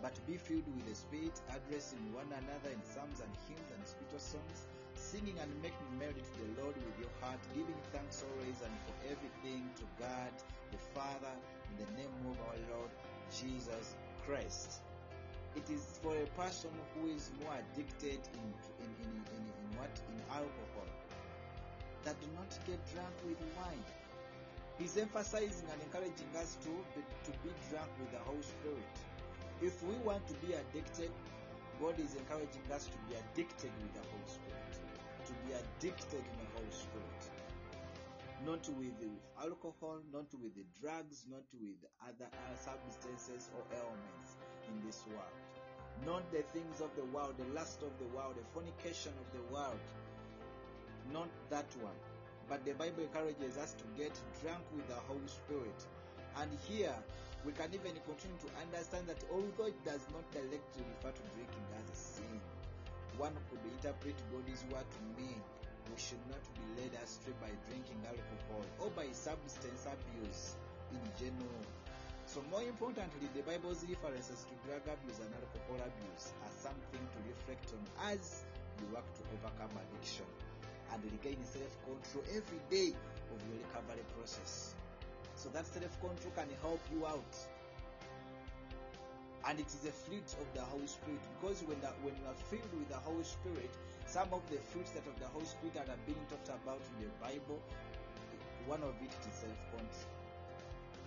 but 0.00 0.16
be 0.24 0.40
filled 0.40 0.64
with 0.74 0.86
the 0.88 0.96
spirit 0.96 1.36
addressing 1.52 2.00
one 2.16 2.26
another 2.40 2.72
in 2.72 2.80
psalms 2.82 3.20
and 3.20 3.32
hymns 3.46 3.68
and 3.76 3.82
spiritual 3.84 4.18
songs 4.18 4.66
singing 5.00 5.40
and 5.40 5.48
making 5.64 5.88
melody 5.96 6.20
to 6.20 6.36
the 6.44 6.52
Lord 6.60 6.76
with 6.76 6.96
your 7.00 7.12
heart 7.24 7.40
giving 7.56 7.80
thanks 7.88 8.20
always 8.20 8.60
and 8.60 8.74
for 8.84 8.94
everything 9.08 9.64
to 9.80 9.84
God 9.96 10.28
the 10.70 10.78
Father 10.92 11.32
in 11.72 11.74
the 11.80 11.88
name 11.96 12.12
of 12.28 12.36
our 12.44 12.60
Lord 12.76 12.92
Jesus 13.32 13.96
Christ. 14.28 14.84
It 15.56 15.64
is 15.72 15.98
for 16.04 16.12
a 16.12 16.28
person 16.36 16.70
who 16.94 17.08
is 17.08 17.32
more 17.40 17.56
addicted 17.56 18.20
in, 18.36 18.46
in, 18.84 18.90
in, 19.08 19.12
in, 19.34 19.42
in 19.48 19.66
what? 19.80 19.90
In 20.12 20.20
alcohol 20.28 20.90
that 22.04 22.16
do 22.20 22.28
not 22.36 22.52
get 22.68 22.80
drunk 22.92 23.12
with 23.24 23.40
wine. 23.56 23.84
He's 24.78 24.96
emphasizing 24.96 25.68
and 25.72 25.80
encouraging 25.82 26.32
us 26.36 26.56
to 26.64 26.70
to 26.70 27.30
be 27.40 27.50
drunk 27.72 27.88
with 27.98 28.12
the 28.12 28.22
Holy 28.28 28.44
Spirit. 28.44 28.94
If 29.60 29.82
we 29.84 29.96
want 30.04 30.24
to 30.28 30.34
be 30.44 30.54
addicted 30.54 31.10
God 31.80 31.98
is 31.98 32.14
encouraging 32.14 32.60
us 32.74 32.84
to 32.84 32.98
be 33.08 33.16
addicted 33.16 33.70
with 33.80 33.94
the 33.94 34.00
Holy 34.00 34.28
Spirit. 34.28 34.49
To 35.30 35.36
be 35.46 35.54
addicted 35.54 36.26
in 36.26 36.36
the 36.42 36.50
Holy 36.58 36.74
Spirit. 36.74 37.22
Not 38.42 38.66
with 38.74 38.98
alcohol, 39.38 40.02
not 40.10 40.26
with 40.42 40.58
the 40.58 40.66
drugs, 40.82 41.22
not 41.30 41.46
with 41.54 41.78
other 42.02 42.26
substances 42.58 43.46
or 43.54 43.62
ailments 43.70 44.42
in 44.66 44.74
this 44.82 45.06
world. 45.06 45.38
Not 46.02 46.26
the 46.34 46.42
things 46.50 46.80
of 46.82 46.90
the 46.98 47.06
world, 47.14 47.38
the 47.38 47.46
lust 47.54 47.78
of 47.86 47.94
the 48.02 48.10
world, 48.10 48.34
the 48.42 48.46
fornication 48.50 49.14
of 49.22 49.28
the 49.30 49.44
world. 49.54 49.78
Not 51.14 51.30
that 51.50 51.70
one. 51.78 51.94
But 52.48 52.64
the 52.66 52.74
Bible 52.74 53.06
encourages 53.06 53.54
us 53.54 53.78
to 53.78 53.86
get 53.94 54.10
drunk 54.42 54.66
with 54.74 54.88
the 54.90 54.98
Holy 55.06 55.30
Spirit. 55.30 55.78
And 56.42 56.50
here, 56.66 56.98
we 57.46 57.54
can 57.54 57.70
even 57.70 57.94
continue 58.02 58.40
to 58.42 58.50
understand 58.58 59.06
that 59.06 59.22
although 59.30 59.70
it 59.70 59.78
does 59.86 60.02
not 60.10 60.26
directly 60.34 60.82
refer 60.90 61.14
to 61.14 61.24
drinking 61.38 61.69
one 63.20 63.36
could 63.52 63.60
interpret 63.68 64.16
God's 64.32 64.64
word 64.72 64.88
to 64.88 65.00
mean 65.20 65.36
we 65.92 65.96
should 66.00 66.24
not 66.32 66.40
be 66.56 66.64
led 66.80 66.96
astray 67.04 67.36
by 67.36 67.52
drinking 67.68 68.00
alcohol 68.08 68.64
or 68.80 68.88
by 68.96 69.04
substance 69.12 69.84
abuse 69.84 70.56
in 70.88 71.04
general. 71.20 71.60
So, 72.24 72.40
more 72.48 72.64
importantly, 72.64 73.28
the 73.36 73.44
Bible's 73.44 73.84
references 73.84 74.48
to 74.48 74.54
drug 74.64 74.80
abuse 74.88 75.20
and 75.20 75.28
alcohol 75.36 75.84
abuse 75.84 76.32
are 76.40 76.54
something 76.64 77.04
to 77.04 77.18
reflect 77.28 77.68
on 77.76 77.84
as 78.08 78.48
you 78.80 78.88
work 78.88 79.04
to 79.04 79.22
overcome 79.36 79.76
addiction 79.76 80.24
and 80.88 81.04
regain 81.04 81.44
self 81.44 81.76
control 81.84 82.24
every 82.32 82.62
day 82.72 82.96
of 82.96 83.38
your 83.52 83.60
recovery 83.68 84.06
process. 84.16 84.72
So, 85.36 85.52
that 85.52 85.68
self 85.68 85.92
control 86.00 86.32
can 86.32 86.48
help 86.64 86.80
you 86.88 87.04
out 87.04 87.36
and 89.48 89.58
it 89.58 89.66
is 89.66 89.88
a 89.88 89.92
fruit 89.92 90.26
of 90.36 90.46
the 90.52 90.60
Holy 90.60 90.86
Spirit 90.86 91.20
because 91.40 91.64
when 91.64 91.80
the, 91.80 91.88
when 92.04 92.12
you 92.20 92.26
are 92.28 92.36
filled 92.52 92.72
with 92.76 92.88
the 92.92 93.00
Holy 93.00 93.24
Spirit, 93.24 93.72
some 94.04 94.28
of 94.36 94.44
the 94.52 94.60
fruits 94.60 94.92
that 94.92 95.06
of 95.08 95.16
the 95.16 95.28
Holy 95.32 95.48
Spirit 95.48 95.74
that 95.80 95.88
are 95.88 96.02
being 96.04 96.20
talked 96.28 96.52
about 96.52 96.82
in 96.96 97.08
the 97.08 97.10
Bible, 97.16 97.56
one 98.68 98.84
of 98.84 98.92
it 99.00 99.08
is 99.08 99.34
self 99.40 99.56
control. 99.72 100.08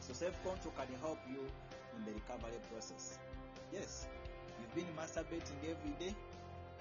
So 0.01 0.17
self 0.17 0.33
control 0.41 0.73
can 0.73 0.89
help 1.05 1.21
you 1.29 1.45
in 1.93 2.01
the 2.09 2.13
recovery 2.17 2.57
process. 2.73 3.21
Yes, 3.69 4.09
you've 4.57 4.73
been 4.73 4.89
masturbating 4.97 5.61
every 5.69 5.93
day. 6.01 6.13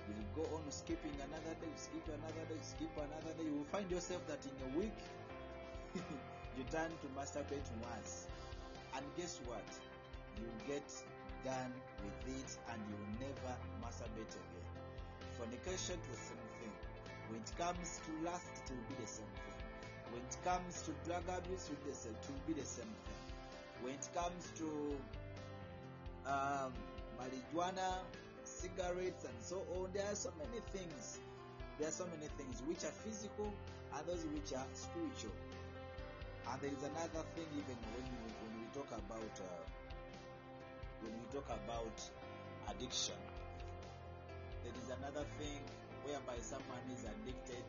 You 0.09 0.12
will 0.19 0.33
go 0.43 0.45
on 0.57 0.65
skipping 0.73 1.15
another 1.21 1.55
day, 1.61 1.71
skip 1.77 2.03
another 2.09 2.45
day, 2.49 2.59
skip 2.65 2.91
another 2.97 3.33
day. 3.37 3.45
You 3.45 3.62
will 3.62 3.71
find 3.71 3.87
yourself 3.93 4.25
that 4.27 4.41
in 4.43 4.57
a 4.67 4.71
week 4.81 4.99
you 6.57 6.65
turn 6.73 6.91
to 6.91 7.07
masturbate 7.12 7.69
once, 7.85 8.27
and 8.97 9.05
guess 9.17 9.38
what? 9.47 9.69
You 10.41 10.49
get 10.67 10.83
done 11.44 11.72
with 12.02 12.37
it 12.38 12.50
and 12.70 12.78
you 12.88 12.94
will 12.98 13.14
never 13.28 13.55
masturbate 13.83 14.35
again. 14.35 14.68
Fornication 15.38 15.98
is 15.98 16.09
the 16.09 16.20
same 16.33 16.46
thing. 16.61 16.74
When 17.28 17.40
it 17.40 17.52
comes 17.59 18.00
to 18.07 18.11
lust, 18.24 18.50
it 18.62 18.70
will 18.70 18.87
be 18.88 18.96
the 19.02 19.09
same 19.09 19.33
thing. 19.42 19.59
When 20.12 20.22
it 20.22 20.37
comes 20.44 20.83
to 20.83 20.90
drug 21.09 21.24
abuse, 21.28 21.70
it 21.70 21.78
will 21.83 22.44
be 22.46 22.52
the 22.52 22.66
same, 22.66 22.85
thing. 22.85 23.20
When 23.83 23.94
it 23.94 24.07
comes 24.14 24.52
to 24.61 24.68
um, 26.28 26.72
marijuana, 27.18 28.05
cigarettes, 28.44 29.24
and 29.24 29.38
so 29.40 29.64
on, 29.81 29.90
there 29.92 30.07
are 30.07 30.14
so 30.14 30.31
many 30.38 30.61
things. 30.70 31.18
There 31.78 31.88
are 31.88 31.96
so 31.96 32.07
many 32.07 32.28
things 32.37 32.62
which 32.66 32.85
are 32.85 32.94
physical 33.02 33.52
and 33.96 34.07
those 34.07 34.24
which 34.35 34.52
are 34.52 34.66
spiritual. 34.74 35.35
And 36.50 36.61
there 36.61 36.70
is 36.70 36.83
another 36.83 37.24
thing 37.35 37.48
even 37.57 37.78
when 37.96 38.07
we, 38.07 38.31
when 38.44 38.52
we 38.61 38.66
talk 38.74 38.90
about 38.92 39.35
uh, 39.40 39.82
when 41.03 41.15
we 41.19 41.27
talk 41.35 41.51
about 41.51 41.97
addiction. 42.71 43.19
There 44.62 44.75
is 44.79 44.88
another 44.95 45.27
thing 45.38 45.59
whereby 46.07 46.38
someone 46.38 46.83
is 46.95 47.03
addicted, 47.03 47.67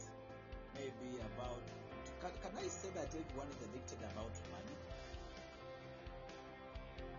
maybe 0.77 1.17
about. 1.33 1.61
Can, 2.21 2.31
can 2.39 2.53
I 2.55 2.67
say 2.69 2.89
that 2.93 3.09
everyone 3.09 3.49
is 3.49 3.61
addicted 3.65 3.99
about 4.13 4.33
money? 4.53 4.77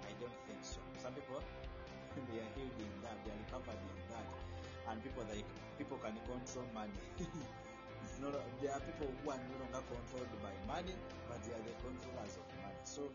I 0.06 0.12
don't 0.22 0.38
think 0.46 0.62
so. 0.62 0.78
Some 1.02 1.14
people 1.18 1.42
they 2.30 2.38
are 2.38 2.50
healed 2.54 2.78
in 2.78 2.94
that, 3.02 3.18
they 3.26 3.34
are 3.34 3.40
recovered 3.50 3.80
in 3.82 3.98
that, 4.14 4.26
and 4.90 4.96
people 5.02 5.26
like 5.26 5.46
people 5.78 5.98
can 5.98 6.14
control 6.30 6.66
money. 6.70 7.02
it's 8.06 8.18
not. 8.22 8.38
There 8.62 8.70
are 8.70 8.82
people 8.86 9.10
who 9.10 9.26
are 9.34 9.42
no 9.50 9.54
longer 9.66 9.82
controlled 9.90 10.30
by 10.38 10.54
money, 10.70 10.94
but 11.26 11.42
they 11.42 11.52
are 11.58 11.64
the 11.66 11.74
controllers 11.82 12.34
of 12.38 12.46
money. 12.62 12.82
So 12.86 13.10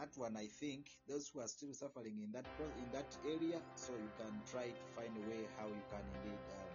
that 0.00 0.16
one 0.16 0.34
I 0.34 0.46
think 0.46 0.88
those 1.06 1.28
who 1.28 1.40
are 1.40 1.46
still 1.46 1.74
suffering 1.74 2.16
in 2.24 2.32
that 2.32 2.46
in 2.80 2.88
that 2.92 3.12
area, 3.28 3.60
so 3.76 3.92
you 3.92 4.10
can 4.16 4.32
try 4.50 4.72
to 4.72 4.84
find 4.96 5.12
a 5.12 5.24
way 5.28 5.44
how 5.60 5.66
you 5.68 5.84
can 5.92 6.00
indeed 6.24 6.40
um, 6.56 6.72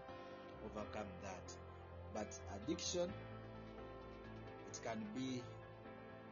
overcome 0.69 1.09
that. 1.25 1.47
But 2.13 2.29
addiction, 2.53 3.09
it 4.69 4.79
can 4.85 5.01
be 5.17 5.41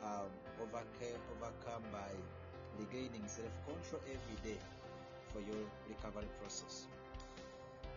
um, 0.05 0.29
overcome 0.61 1.83
by 1.91 2.13
regaining 2.77 3.25
self-control 3.25 4.01
every 4.05 4.37
day 4.45 4.59
for 5.33 5.39
your 5.39 5.65
recovery 5.89 6.29
process. 6.39 6.85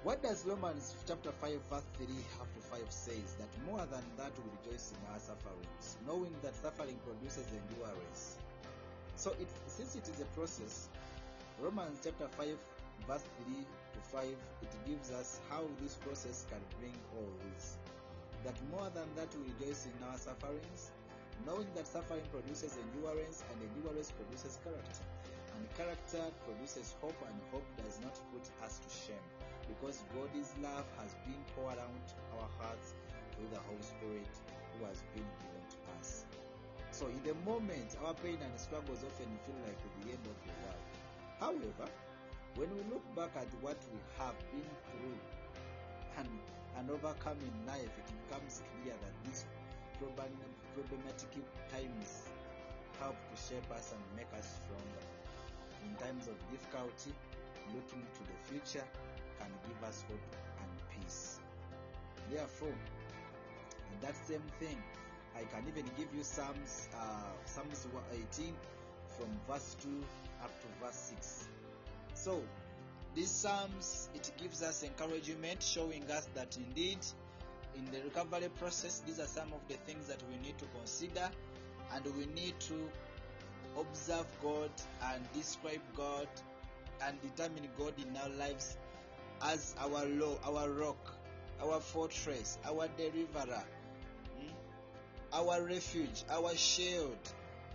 What 0.05 0.23
does 0.23 0.47
Romans 0.47 0.95
chapter 1.07 1.33
5 1.33 1.51
verse 1.69 1.85
3 1.99 2.07
up 2.41 2.49
to 2.55 2.61
5 2.61 2.81
says? 2.89 3.37
That 3.39 3.53
more 3.69 3.85
than 3.93 4.05
that 4.17 4.33
we 4.41 4.49
rejoice 4.57 4.93
in 4.93 5.13
our 5.13 5.21
sufferings, 5.21 5.99
knowing 6.07 6.33
that 6.43 6.57
suffering 6.57 6.97
produces 7.05 7.45
endurance. 7.53 8.39
So 9.17 9.31
it, 9.41 9.49
since 9.67 9.97
it 9.97 10.09
is 10.09 10.21
a 10.21 10.29
process, 10.37 10.89
Romans 11.59 11.99
chapter 12.05 12.29
5 12.37 12.49
verse 13.09 13.25
3 13.49 13.55
to 13.57 14.01
5, 14.13 14.25
it 14.29 14.73
gives 14.85 15.11
us 15.11 15.41
how 15.49 15.65
this 15.81 15.95
process 16.05 16.45
can 16.51 16.61
bring 16.79 16.93
all 17.17 17.33
this. 17.49 17.77
That 18.45 18.57
more 18.71 18.93
than 18.93 19.09
that 19.17 19.33
we 19.33 19.49
rejoice 19.57 19.89
in 19.89 19.97
our 20.05 20.19
sufferings, 20.19 20.93
knowing 21.47 21.67
that 21.75 21.87
suffering 21.87 22.25
produces 22.29 22.77
endurance 22.77 23.43
and 23.49 23.57
endurance 23.73 24.13
produces 24.13 24.59
character. 24.61 25.05
And 25.57 25.65
character 25.81 26.21
produces 26.45 26.93
hope 27.01 27.17
and 27.25 27.41
hope 27.51 27.65
does 27.81 27.97
not 28.05 28.13
put 28.37 28.45
us 28.61 28.85
to 28.85 28.89
shame 28.93 29.27
because 29.65 30.05
God's 30.13 30.53
love 30.61 30.85
has 31.01 31.17
been 31.25 31.41
poured 31.57 31.81
out 31.81 32.07
our 32.37 32.49
hearts 32.61 32.93
through 33.33 33.49
the 33.49 33.65
Holy 33.65 33.81
Spirit 33.81 34.29
who 34.77 34.85
has 34.85 35.01
been 35.17 35.25
given 35.41 35.65
to 35.73 35.79
us. 35.97 36.26
So 36.97 37.05
in 37.13 37.21
the 37.29 37.37
moment, 37.45 37.93
our 38.07 38.15
pain 38.25 38.41
and 38.41 38.57
struggles 38.57 39.05
often 39.05 39.29
feel 39.45 39.61
like 39.69 39.77
the 40.01 40.17
end 40.17 40.25
of 40.25 40.37
the 40.49 40.55
world. 40.65 40.85
However, 41.37 41.93
when 42.57 42.73
we 42.73 42.81
look 42.89 43.05
back 43.13 43.37
at 43.37 43.53
what 43.61 43.77
we 43.93 44.01
have 44.17 44.33
been 44.49 44.65
through 44.89 45.21
and, 46.17 46.29
and 46.81 46.89
overcome 46.89 47.37
in 47.45 47.53
life, 47.69 47.85
it 47.85 48.09
becomes 48.25 48.65
clear 48.81 48.97
that 48.97 49.13
these 49.29 49.45
problematic 50.01 51.37
times 51.69 52.33
help 52.99 53.17
to 53.29 53.37
shape 53.37 53.69
us 53.77 53.93
and 53.93 54.01
make 54.17 54.33
us 54.33 54.57
stronger. 54.65 55.05
In 55.85 55.93
times 56.01 56.33
of 56.33 56.37
difficulty, 56.49 57.13
looking 57.77 58.09
to 58.09 58.23
the 58.25 58.39
future 58.49 58.89
can 59.37 59.53
give 59.69 59.85
us 59.85 60.01
hope 60.09 60.33
and 60.65 60.73
peace. 60.97 61.41
Therefore, 62.33 62.73
in 62.73 63.97
that 64.01 64.17
same 64.25 64.49
thing, 64.59 64.81
I 65.37 65.45
can 65.55 65.69
even 65.69 65.85
give 65.99 66.09
you 66.17 66.23
Psalms, 66.23 66.89
uh, 66.99 67.33
Psalms 67.45 67.87
18 68.39 68.55
from 69.19 69.29
verse 69.47 69.77
2 69.83 69.89
up 70.43 70.51
to 70.61 70.67
verse 70.85 71.13
6. 71.15 71.49
So, 72.15 72.43
these 73.15 73.31
Psalms, 73.31 74.09
it 74.15 74.31
gives 74.39 74.63
us 74.63 74.83
encouragement, 74.83 75.63
showing 75.63 76.11
us 76.11 76.29
that 76.35 76.57
indeed, 76.57 76.99
in 77.77 77.85
the 77.93 78.03
recovery 78.03 78.49
process, 78.59 79.03
these 79.07 79.21
are 79.21 79.27
some 79.27 79.53
of 79.53 79.61
the 79.69 79.75
things 79.87 80.07
that 80.07 80.23
we 80.31 80.37
need 80.47 80.57
to 80.59 80.65
consider, 80.79 81.29
and 81.95 82.05
we 82.17 82.27
need 82.35 82.59
to 82.61 82.89
observe 83.79 84.27
God 84.43 84.71
and 85.13 85.23
describe 85.35 85.83
God 85.95 86.29
and 87.03 87.21
determine 87.21 87.69
God 87.79 87.93
in 87.99 88.17
our 88.17 88.31
lives 88.31 88.79
as 89.43 89.75
our 89.79 90.07
law, 90.07 90.39
our 90.47 90.71
rock, 90.71 91.15
our 91.63 91.81
fortress, 91.81 92.59
our 92.65 92.89
deliverer, 92.97 93.65
our 95.33 95.63
refuge, 95.63 96.25
our 96.31 96.55
shield, 96.57 97.19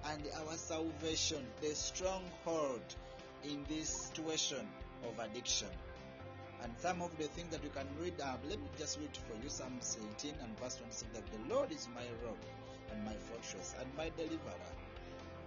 and 0.06 0.22
our 0.40 0.56
salvation, 0.58 1.46
the 1.62 1.76
stronghold 1.76 2.82
in 3.44 3.64
this 3.70 3.90
situation 3.90 4.68
of 5.08 5.20
addiction. 5.20 5.68
And 6.64 6.72
some 6.78 7.02
of 7.02 7.16
the 7.18 7.24
things 7.24 7.50
that 7.52 7.64
you 7.64 7.70
can 7.70 7.88
read, 8.00 8.14
uh, 8.22 8.36
let 8.48 8.60
me 8.60 8.68
just 8.78 9.00
read 9.00 9.16
for 9.16 9.44
you 9.44 9.50
Psalms 9.50 9.98
18 10.20 10.36
and 10.44 10.60
verse 10.60 10.76
26 10.76 11.12
that 11.14 11.24
the 11.32 11.54
Lord 11.54 11.72
is 11.72 11.88
my 11.94 12.04
rock 12.26 12.38
and 12.92 13.04
my 13.04 13.14
fortress 13.14 13.74
and 13.80 13.90
my 13.98 14.12
deliverer. 14.16 14.72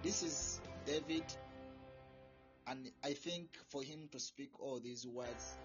This 0.02 0.22
is 0.22 0.60
David, 0.86 1.24
and 2.66 2.90
I 3.04 3.12
think 3.12 3.48
for 3.68 3.82
him 3.82 4.08
to 4.12 4.18
speak 4.18 4.50
all 4.60 4.80
these 4.80 5.06
words, 5.06 5.56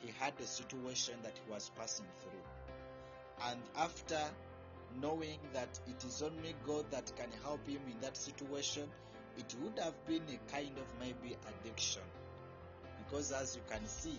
he 0.00 0.12
had 0.18 0.32
a 0.42 0.46
situation 0.46 1.14
that 1.22 1.32
he 1.44 1.52
was 1.52 1.70
passing 1.78 2.06
through. 2.22 3.50
And 3.50 3.60
after 3.76 4.18
knowing 5.00 5.38
that 5.52 5.78
it 5.88 6.04
is 6.04 6.22
only 6.22 6.54
God 6.66 6.84
that 6.90 7.12
can 7.16 7.28
help 7.42 7.66
him 7.66 7.80
in 7.90 8.00
that 8.00 8.16
situation, 8.16 8.84
it 9.36 9.54
would 9.62 9.78
have 9.78 9.94
been 10.06 10.22
a 10.28 10.52
kind 10.52 10.76
of 10.78 10.86
maybe 11.00 11.36
addiction. 11.62 12.02
because 12.98 13.32
as 13.32 13.56
you 13.56 13.62
can 13.70 13.86
see, 13.86 14.18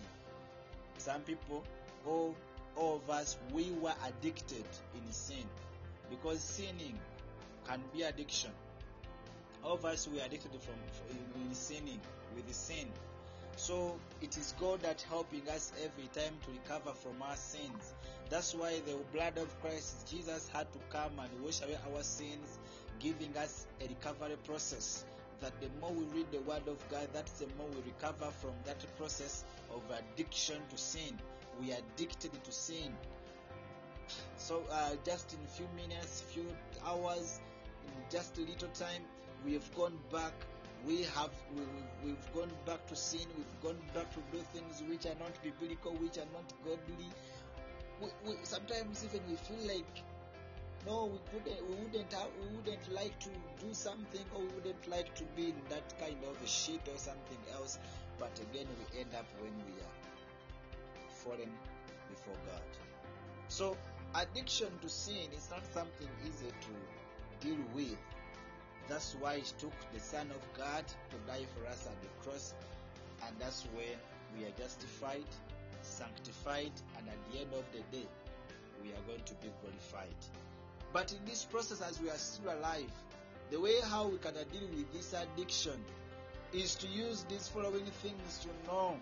some 0.98 1.20
people, 1.22 1.62
all, 2.06 2.34
all 2.76 2.96
of 2.96 3.10
us, 3.10 3.36
we 3.52 3.70
were 3.80 3.94
addicted 4.06 4.64
in 4.94 5.12
sin 5.12 5.44
because 6.10 6.40
sinning 6.40 6.98
can 7.66 7.80
be 7.94 8.02
addiction. 8.02 8.50
All 9.62 9.74
of 9.74 9.84
us 9.84 10.08
were 10.08 10.20
addicted 10.24 10.50
from, 10.60 10.74
in 11.42 11.54
sinning 11.54 12.00
with 12.34 12.52
sin. 12.54 12.88
So 13.56 13.98
it 14.22 14.36
is 14.36 14.54
God 14.58 14.80
that 14.80 15.02
helping 15.02 15.46
us 15.48 15.72
every 15.84 16.08
time 16.14 16.34
to 16.46 16.50
recover 16.52 16.92
from 16.94 17.20
our 17.22 17.36
sins. 17.36 17.92
That's 18.30 18.54
why 18.54 18.80
the 18.86 18.96
blood 19.12 19.38
of 19.38 19.60
Christ 19.60 20.08
Jesus 20.08 20.48
had 20.48 20.72
to 20.72 20.78
come 20.88 21.18
and 21.18 21.44
wash 21.44 21.62
away 21.62 21.76
our 21.92 22.02
sins, 22.04 22.58
giving 23.00 23.36
us 23.36 23.66
a 23.84 23.88
recovery 23.88 24.36
process. 24.46 25.04
That 25.40 25.52
the 25.60 25.68
more 25.80 25.90
we 25.90 26.04
read 26.16 26.30
the 26.30 26.40
Word 26.42 26.68
of 26.68 26.78
God, 26.90 27.08
that's 27.12 27.32
the 27.32 27.46
more 27.58 27.66
we 27.70 27.82
recover 27.90 28.30
from 28.30 28.52
that 28.66 28.78
process 28.96 29.44
of 29.74 29.82
addiction 29.90 30.58
to 30.70 30.78
sin. 30.78 31.18
We 31.60 31.72
are 31.72 31.78
addicted 31.96 32.32
to 32.44 32.52
sin. 32.52 32.94
So 34.36 34.62
uh, 34.70 34.90
just 35.04 35.32
in 35.32 35.38
a 35.44 35.48
few 35.48 35.66
minutes, 35.74 36.22
few 36.32 36.46
hours, 36.86 37.40
in 37.86 37.92
just 38.10 38.38
a 38.38 38.42
little 38.42 38.68
time, 38.68 39.02
we 39.44 39.54
have 39.54 39.74
gone 39.74 39.98
back. 40.12 40.32
We 40.86 41.02
have 41.02 41.30
we, 41.54 41.62
we've 42.04 42.32
gone 42.34 42.50
back 42.64 42.86
to 42.86 42.96
sin. 42.96 43.26
We've 43.36 43.60
gone 43.62 43.80
back 43.94 44.10
to 44.12 44.20
do 44.30 44.42
things 44.52 44.82
which 44.88 45.06
are 45.06 45.18
not 45.18 45.32
biblical, 45.42 45.92
which 45.94 46.18
are 46.18 46.30
not 46.32 46.52
godly. 46.64 47.10
We, 48.00 48.08
we, 48.26 48.36
sometimes 48.44 49.04
even 49.04 49.20
we 49.28 49.36
feel 49.36 49.74
like 49.76 50.02
no, 50.86 51.10
we 51.12 51.18
couldn't, 51.30 51.68
we 51.68 51.74
wouldn't, 51.84 52.12
have, 52.12 52.28
we 52.40 52.56
wouldn't 52.56 52.92
like 52.92 53.18
to 53.20 53.28
do 53.60 53.72
something, 53.72 54.24
or 54.34 54.40
we 54.40 54.48
wouldn't 54.48 54.88
like 54.88 55.14
to 55.16 55.24
be 55.36 55.46
in 55.46 55.60
that 55.68 55.92
kind 56.00 56.16
of 56.24 56.48
shit 56.48 56.80
or 56.88 56.96
something 56.96 57.38
else. 57.54 57.78
But 58.18 58.32
again, 58.40 58.66
we 58.78 59.00
end 59.00 59.10
up 59.14 59.26
when 59.40 59.52
we 59.66 59.80
are 59.82 60.00
fallen 61.10 61.50
before 62.08 62.34
God. 62.46 62.62
So, 63.48 63.76
addiction 64.14 64.68
to 64.80 64.88
sin 64.88 65.28
is 65.36 65.48
not 65.50 65.62
something 65.74 66.08
easy 66.26 66.48
to 66.48 67.46
deal 67.46 67.58
with. 67.74 67.98
That's 68.88 69.14
why 69.20 69.34
it 69.34 69.52
took 69.58 69.74
the 69.92 70.00
Son 70.00 70.30
of 70.30 70.58
God 70.58 70.84
to 71.10 71.16
die 71.30 71.44
for 71.54 71.66
us 71.68 71.86
at 71.86 72.00
the 72.00 72.08
cross, 72.24 72.54
and 73.26 73.36
that's 73.38 73.64
where 73.74 73.96
we 74.36 74.46
are 74.46 74.52
justified, 74.58 75.28
sanctified, 75.82 76.72
and 76.98 77.08
at 77.08 77.32
the 77.32 77.40
end 77.40 77.52
of 77.52 77.64
the 77.72 77.96
day, 77.96 78.06
we 78.82 78.90
are 78.90 79.02
going 79.06 79.22
to 79.24 79.34
be 79.34 79.48
glorified. 79.60 80.14
But 80.92 81.12
in 81.12 81.18
this 81.24 81.44
process, 81.44 81.80
as 81.82 82.00
we 82.00 82.10
are 82.10 82.18
still 82.18 82.52
alive, 82.52 82.90
the 83.50 83.60
way 83.60 83.74
how 83.84 84.06
we 84.06 84.18
can 84.18 84.34
deal 84.34 84.68
with 84.74 84.92
this 84.92 85.14
addiction 85.14 85.82
is 86.52 86.74
to 86.76 86.86
use 86.88 87.24
these 87.28 87.48
following 87.48 87.84
things 88.02 88.38
to 88.42 88.48
know. 88.70 88.96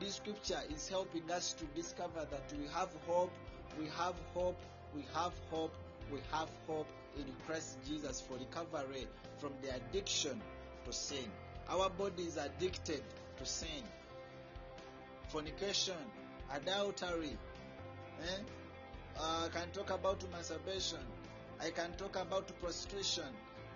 This 0.00 0.16
scripture 0.16 0.60
is 0.72 0.88
helping 0.88 1.30
us 1.30 1.52
to 1.54 1.64
discover 1.80 2.26
that 2.30 2.52
we 2.58 2.66
have 2.68 2.90
hope, 3.06 3.32
we 3.78 3.86
have 3.96 4.14
hope, 4.34 4.58
we 4.94 5.04
have 5.14 5.32
hope, 5.50 5.74
we 6.12 6.18
have 6.32 6.48
hope 6.66 6.88
in 7.16 7.24
Christ 7.46 7.78
Jesus 7.86 8.20
for 8.20 8.34
recovery 8.34 9.06
from 9.38 9.52
the 9.62 9.74
addiction 9.74 10.40
to 10.84 10.92
sin. 10.92 11.30
Our 11.68 11.88
body 11.90 12.24
is 12.24 12.36
addicted 12.36 13.02
to 13.38 13.46
sin. 13.46 13.82
Fornication, 15.34 15.96
adultery, 16.54 17.36
eh? 18.22 18.38
Uh, 19.18 19.46
I 19.46 19.48
can 19.48 19.68
talk 19.72 19.90
about 19.90 20.22
masturbation. 20.30 21.00
I 21.60 21.70
can 21.70 21.90
talk 21.96 22.14
about 22.14 22.52
prostration. 22.60 23.24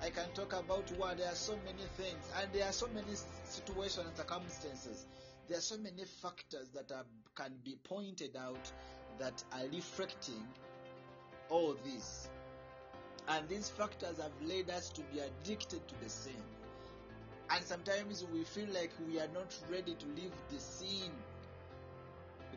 I 0.01 0.11
can 0.11 0.31
talk 0.35 0.53
about 0.53 0.89
what 0.97 1.19
there 1.19 1.27
are 1.27 1.35
so 1.35 1.59
many 1.67 1.83
things, 1.97 2.31
and 2.41 2.49
there 2.53 2.65
are 2.65 2.73
so 2.73 2.87
many 2.95 3.13
situations 3.43 4.07
and 4.07 4.17
circumstances. 4.17 5.07
There 5.49 5.59
are 5.59 5.61
so 5.61 5.77
many 5.79 6.05
factors 6.23 6.69
that 6.75 6.93
are, 6.93 7.05
can 7.35 7.55
be 7.65 7.77
pointed 7.83 8.37
out 8.37 8.71
that 9.19 9.43
are 9.53 9.67
reflecting 9.75 10.47
all 11.49 11.75
this. 11.85 12.29
And 13.27 13.49
these 13.49 13.69
factors 13.69 14.19
have 14.19 14.49
led 14.49 14.71
us 14.71 14.91
to 14.91 15.01
be 15.13 15.19
addicted 15.19 15.89
to 15.89 15.95
the 16.05 16.09
sin. 16.09 16.41
And 17.51 17.65
sometimes 17.65 18.25
we 18.33 18.45
feel 18.45 18.69
like 18.73 18.93
we 19.09 19.19
are 19.19 19.31
not 19.35 19.53
ready 19.69 19.95
to 19.95 20.07
leave 20.15 20.31
the 20.53 20.61
sin 20.61 21.11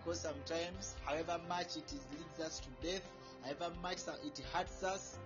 because 0.04 0.20
sometimes, 0.20 0.96
however 1.06 1.40
much 1.48 1.78
it 1.78 1.86
is 1.88 2.06
leads 2.18 2.40
us 2.46 2.60
to 2.60 2.88
death, 2.88 3.08
however 3.44 3.74
much 3.82 3.98
it 4.24 4.42
hurts 4.54 4.84
us, 4.84 5.18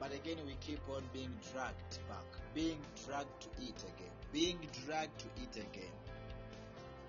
but 0.00 0.12
again 0.12 0.38
we 0.46 0.54
keep 0.60 0.80
on 0.90 1.02
being 1.12 1.32
dragged 1.52 1.98
back, 2.08 2.26
being 2.54 2.78
dragged 3.06 3.40
to 3.40 3.48
it 3.62 3.78
again, 3.94 4.12
being 4.32 4.58
dragged 4.84 5.18
to 5.18 5.26
it 5.42 5.64
again. 5.64 5.92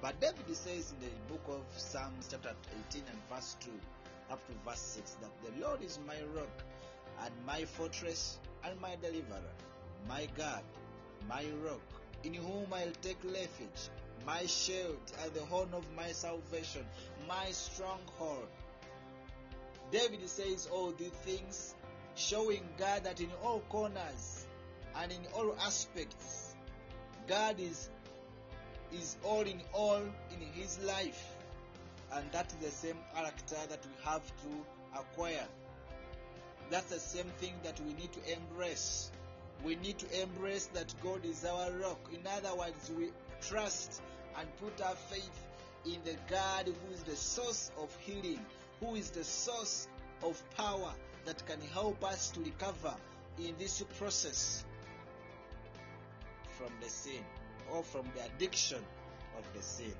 But 0.01 0.19
David 0.21 0.55
says 0.55 0.93
in 0.93 0.99
the 0.99 1.33
book 1.33 1.43
of 1.47 1.63
Psalms, 1.75 2.27
chapter 2.29 2.53
18 2.89 3.01
and 3.09 3.19
verse 3.33 3.57
2 3.61 3.71
up 4.31 4.45
to 4.47 4.53
verse 4.69 4.79
6, 4.79 5.17
that 5.21 5.31
the 5.43 5.65
Lord 5.65 5.81
is 5.81 5.99
my 6.05 6.17
rock 6.35 6.63
and 7.23 7.33
my 7.47 7.65
fortress 7.65 8.37
and 8.63 8.79
my 8.79 8.95
deliverer, 9.01 9.55
my 10.07 10.27
God, 10.37 10.61
my 11.27 11.45
rock, 11.65 11.81
in 12.23 12.35
whom 12.35 12.67
I'll 12.71 12.91
take 13.01 13.17
refuge, 13.23 13.89
my 14.27 14.45
shield 14.45 14.99
and 15.23 15.33
the 15.33 15.45
horn 15.45 15.69
of 15.73 15.85
my 15.95 16.11
salvation, 16.11 16.85
my 17.29 17.45
stronghold. 17.51 18.47
David 19.89 20.27
says 20.27 20.67
all 20.71 20.91
these 20.91 21.07
things, 21.23 21.73
showing 22.15 22.67
God 22.77 23.05
that 23.05 23.21
in 23.21 23.29
all 23.41 23.61
corners 23.69 24.45
and 24.97 25.13
in 25.13 25.21
all 25.33 25.55
aspects, 25.65 26.55
God 27.25 27.57
is 27.59 27.89
is 28.91 29.15
all 29.23 29.41
in 29.41 29.61
all 29.73 30.01
in 30.01 30.41
his 30.53 30.77
life. 30.83 31.35
And 32.13 32.29
that 32.33 32.51
is 32.53 32.57
the 32.59 32.71
same 32.71 32.97
character 33.13 33.55
that 33.69 33.85
we 33.85 34.03
have 34.03 34.25
to 34.25 34.99
acquire. 34.99 35.47
That's 36.69 36.85
the 36.85 36.99
same 36.99 37.31
thing 37.37 37.53
that 37.63 37.79
we 37.81 37.93
need 37.93 38.11
to 38.13 38.33
embrace. 38.33 39.11
We 39.63 39.75
need 39.75 39.97
to 39.99 40.21
embrace 40.21 40.67
that 40.73 40.93
God 41.01 41.25
is 41.25 41.45
our 41.45 41.71
rock. 41.71 41.99
In 42.13 42.21
other 42.27 42.55
words, 42.57 42.91
we 42.97 43.09
trust 43.41 44.01
and 44.39 44.47
put 44.57 44.81
our 44.85 44.95
faith 44.95 45.45
in 45.85 45.97
the 46.03 46.15
God 46.29 46.65
who 46.67 46.93
is 46.93 47.03
the 47.03 47.15
source 47.15 47.71
of 47.81 47.95
healing, 48.01 48.39
who 48.79 48.95
is 48.95 49.09
the 49.09 49.23
source 49.23 49.87
of 50.23 50.41
power 50.55 50.91
that 51.25 51.45
can 51.45 51.59
help 51.73 52.03
us 52.03 52.29
to 52.31 52.39
recover 52.41 52.93
in 53.39 53.53
this 53.57 53.83
process 53.97 54.63
from 56.57 56.71
the 56.81 56.89
sin 56.89 57.23
or 57.71 57.83
from 57.83 58.05
the 58.15 58.25
addiction 58.25 58.79
of 59.37 59.43
the 59.55 59.61
sin. 59.61 59.93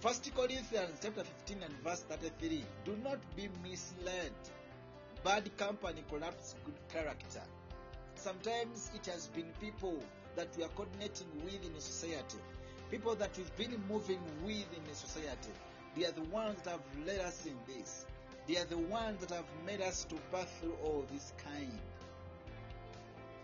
First 0.00 0.30
Corinthians 0.34 0.98
chapter 1.02 1.24
15 1.46 1.62
and 1.62 1.74
verse 1.82 2.04
33. 2.08 2.64
Do 2.84 2.96
not 3.02 3.18
be 3.36 3.48
misled. 3.62 4.32
Bad 5.24 5.56
company 5.56 6.04
corrupts 6.10 6.54
good 6.64 6.74
character. 6.92 7.40
Sometimes 8.16 8.90
it 8.94 9.06
has 9.06 9.28
been 9.28 9.50
people 9.60 9.98
that 10.36 10.48
we 10.56 10.64
are 10.64 10.68
coordinating 10.70 11.28
with 11.42 11.64
in 11.64 11.80
society, 11.80 12.38
people 12.90 13.14
that 13.16 13.30
we've 13.36 13.56
been 13.56 13.82
moving 13.88 14.20
with 14.44 14.66
in 14.76 14.90
a 14.90 14.94
society. 14.94 15.52
They 15.96 16.06
are 16.06 16.12
the 16.12 16.24
ones 16.24 16.60
that 16.62 16.70
have 16.70 17.06
led 17.06 17.20
us 17.20 17.46
in 17.46 17.56
this. 17.66 18.06
They 18.46 18.56
are 18.58 18.64
the 18.64 18.78
ones 18.78 19.20
that 19.20 19.30
have 19.30 19.46
made 19.64 19.80
us 19.80 20.04
to 20.04 20.16
pass 20.32 20.46
through 20.60 20.76
all 20.84 21.04
this 21.10 21.32
kind. 21.44 21.78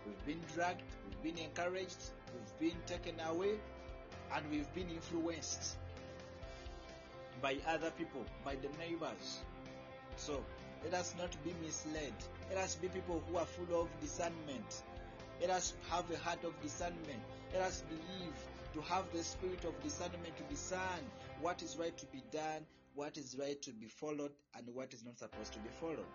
We've 0.05 0.25
been 0.25 0.41
dragged, 0.53 0.83
we've 1.05 1.35
been 1.35 1.43
encouraged, 1.43 1.97
we've 2.33 2.71
been 2.71 2.79
taken 2.85 3.15
away, 3.27 3.55
and 4.35 4.49
we've 4.51 4.71
been 4.73 4.89
influenced 4.89 5.77
by 7.41 7.57
other 7.67 7.91
people, 7.91 8.25
by 8.45 8.55
the 8.55 8.69
neighbors. 8.77 9.41
So 10.17 10.43
let 10.83 10.93
us 10.93 11.15
not 11.17 11.35
be 11.43 11.53
misled. 11.63 12.13
Let 12.49 12.59
us 12.59 12.75
be 12.75 12.87
people 12.89 13.23
who 13.27 13.37
are 13.37 13.45
full 13.45 13.81
of 13.81 13.87
discernment. 14.01 14.83
Let 15.39 15.49
us 15.49 15.73
have 15.89 16.09
a 16.11 16.17
heart 16.17 16.43
of 16.43 16.59
discernment. 16.61 17.21
Let 17.53 17.63
us 17.63 17.83
believe 17.89 18.33
to 18.73 18.81
have 18.81 19.05
the 19.11 19.23
spirit 19.23 19.65
of 19.65 19.79
discernment 19.81 20.35
to 20.37 20.43
discern 20.43 20.79
what 21.41 21.61
is 21.61 21.77
right 21.77 21.97
to 21.97 22.05
be 22.07 22.23
done, 22.31 22.65
what 22.95 23.17
is 23.17 23.35
right 23.39 23.61
to 23.61 23.71
be 23.71 23.87
followed, 23.87 24.31
and 24.55 24.65
what 24.73 24.93
is 24.93 25.03
not 25.03 25.17
supposed 25.17 25.53
to 25.53 25.59
be 25.59 25.69
followed. 25.79 26.05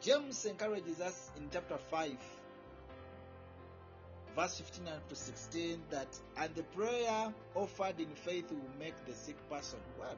James 0.00 0.46
encourages 0.46 1.00
us 1.00 1.30
in 1.36 1.48
chapter 1.52 1.76
5, 1.76 2.16
verse 4.34 4.58
15 4.58 4.86
and 4.86 5.08
to 5.08 5.14
16 5.14 5.82
that, 5.90 6.08
and 6.38 6.54
the 6.54 6.62
prayer 6.62 7.32
offered 7.54 8.00
in 8.00 8.08
faith 8.14 8.50
will 8.50 8.78
make 8.78 8.94
the 9.06 9.14
sick 9.14 9.36
person 9.50 9.78
well. 9.98 10.16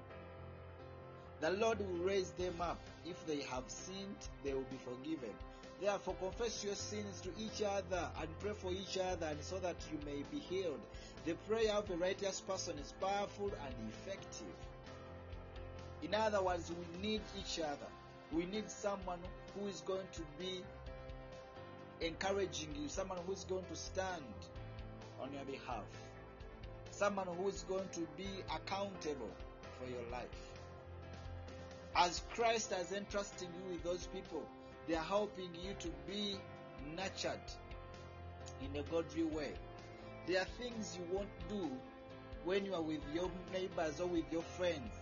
The 1.40 1.50
Lord 1.50 1.80
will 1.80 2.04
raise 2.04 2.30
them 2.32 2.60
up. 2.60 2.78
If 3.04 3.26
they 3.26 3.40
have 3.42 3.64
sinned, 3.66 4.28
they 4.44 4.54
will 4.54 4.66
be 4.70 4.78
forgiven. 4.84 5.34
Therefore, 5.82 6.14
confess 6.20 6.62
your 6.64 6.76
sins 6.76 7.20
to 7.22 7.30
each 7.38 7.60
other 7.62 8.08
and 8.20 8.38
pray 8.38 8.52
for 8.52 8.70
each 8.72 8.98
other, 8.98 9.26
and 9.26 9.42
so 9.42 9.58
that 9.58 9.76
you 9.90 9.98
may 10.06 10.22
be 10.30 10.38
healed. 10.38 10.80
The 11.24 11.34
prayer 11.48 11.72
of 11.74 11.90
a 11.90 11.96
righteous 11.96 12.40
person 12.40 12.78
is 12.78 12.94
powerful 13.00 13.46
and 13.46 13.74
effective. 13.90 14.46
In 16.02 16.14
other 16.14 16.40
words, 16.40 16.70
we 16.70 17.08
need 17.08 17.20
each 17.38 17.58
other. 17.58 17.90
We 18.32 18.46
need 18.46 18.70
someone 18.70 19.18
who 19.58 19.66
is 19.66 19.80
going 19.80 20.06
to 20.12 20.22
be 20.38 20.62
encouraging 22.00 22.68
you, 22.80 22.88
someone 22.88 23.18
who 23.26 23.32
is 23.32 23.44
going 23.44 23.64
to 23.68 23.76
stand 23.76 24.22
on 25.20 25.32
your 25.32 25.44
behalf. 25.44 25.84
someone 26.92 27.26
who 27.38 27.48
is 27.48 27.64
going 27.68 27.88
to 27.92 28.00
be 28.16 28.28
accountable 28.54 29.30
for 29.78 29.90
your 29.90 30.02
life. 30.10 30.28
As 31.96 32.22
Christ 32.34 32.72
has 32.72 32.92
entrusted 32.92 33.48
you 33.48 33.72
with 33.72 33.82
those 33.82 34.06
people, 34.14 34.42
they 34.92 34.98
are 34.98 35.04
helping 35.04 35.48
you 35.64 35.72
to 35.78 35.88
be 36.06 36.36
nurtured 36.94 37.40
in 38.60 38.78
a 38.78 38.82
godly 38.90 39.22
way. 39.22 39.52
There 40.26 40.38
are 40.38 40.46
things 40.60 40.98
you 40.98 41.16
won't 41.16 41.30
do 41.48 41.70
when 42.44 42.66
you 42.66 42.74
are 42.74 42.82
with 42.82 43.00
your 43.14 43.30
neighbors 43.54 44.00
or 44.00 44.06
with 44.06 44.30
your 44.30 44.42
friends 44.42 44.92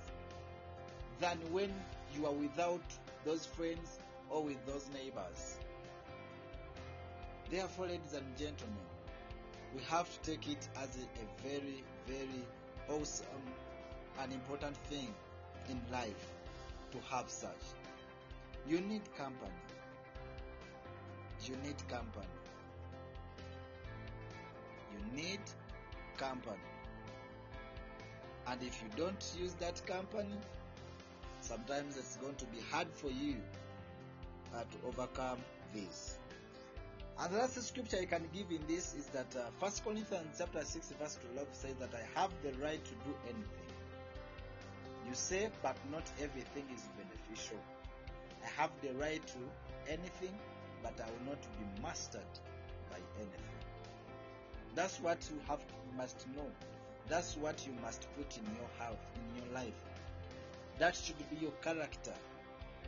than 1.18 1.38
when 1.50 1.74
you 2.14 2.24
are 2.24 2.32
without 2.32 2.84
those 3.24 3.46
friends 3.46 3.98
or 4.28 4.44
with 4.44 4.64
those 4.64 4.88
neighbors. 4.94 5.56
Therefore, 7.50 7.86
ladies 7.86 8.12
and 8.14 8.36
gentlemen, 8.38 8.86
we 9.74 9.82
have 9.88 10.08
to 10.22 10.30
take 10.30 10.48
it 10.48 10.68
as 10.76 10.98
a, 10.98 11.02
a 11.02 11.48
very, 11.48 11.82
very 12.06 12.44
awesome 12.88 13.26
and 14.22 14.32
important 14.32 14.76
thing 14.88 15.12
in 15.68 15.80
life 15.90 16.30
to 16.92 16.98
have 17.12 17.28
such. 17.28 17.50
You 18.68 18.80
need 18.82 19.02
company. 19.16 19.50
You 21.46 21.56
need 21.64 21.76
company. 21.88 22.26
You 24.92 25.16
need 25.16 25.40
company. 26.16 26.56
And 28.46 28.62
if 28.62 28.82
you 28.82 28.88
don't 28.96 29.32
use 29.38 29.54
that 29.54 29.84
company, 29.86 30.36
sometimes 31.40 31.96
it's 31.96 32.16
going 32.16 32.34
to 32.36 32.44
be 32.46 32.58
hard 32.70 32.88
for 32.92 33.08
you 33.08 33.36
uh, 34.54 34.60
to 34.62 34.88
overcome 34.88 35.38
this. 35.74 36.18
And 37.18 37.34
the 37.34 37.38
last 37.38 37.62
scripture 37.62 37.98
I 38.00 38.06
can 38.06 38.28
give 38.32 38.50
in 38.50 38.66
this 38.66 38.94
is 38.94 39.06
that 39.06 39.34
uh, 39.36 39.50
1 39.58 39.72
Corinthians 39.84 40.36
chapter 40.38 40.64
6 40.64 40.92
verse 40.98 41.18
12 41.34 41.48
says 41.52 41.74
that 41.78 41.90
I 41.94 42.20
have 42.20 42.30
the 42.42 42.52
right 42.62 42.82
to 42.82 42.90
do 43.04 43.14
anything. 43.24 43.70
You 45.06 45.14
say, 45.14 45.50
but 45.62 45.76
not 45.90 46.04
everything 46.20 46.64
is 46.74 46.82
beneficial. 46.96 47.58
I 48.42 48.60
have 48.60 48.70
the 48.82 48.94
right 48.94 49.20
to 49.26 49.92
anything, 49.92 50.34
but 50.82 51.00
I 51.00 51.06
will 51.10 51.32
not 51.32 51.42
be 51.58 51.82
mastered 51.82 52.22
by 52.90 52.98
anything. 53.16 53.60
That's 54.74 55.00
what 55.00 55.18
you 55.30 55.40
have 55.48 55.60
you 55.60 55.96
must 55.96 56.26
know. 56.36 56.46
That's 57.08 57.36
what 57.36 57.66
you 57.66 57.72
must 57.82 58.06
put 58.16 58.36
in 58.38 58.44
your 58.54 58.70
house, 58.78 58.98
in 59.16 59.42
your 59.42 59.52
life. 59.52 59.74
That 60.78 60.94
should 60.94 61.18
be 61.30 61.36
your 61.36 61.52
character. 61.62 62.14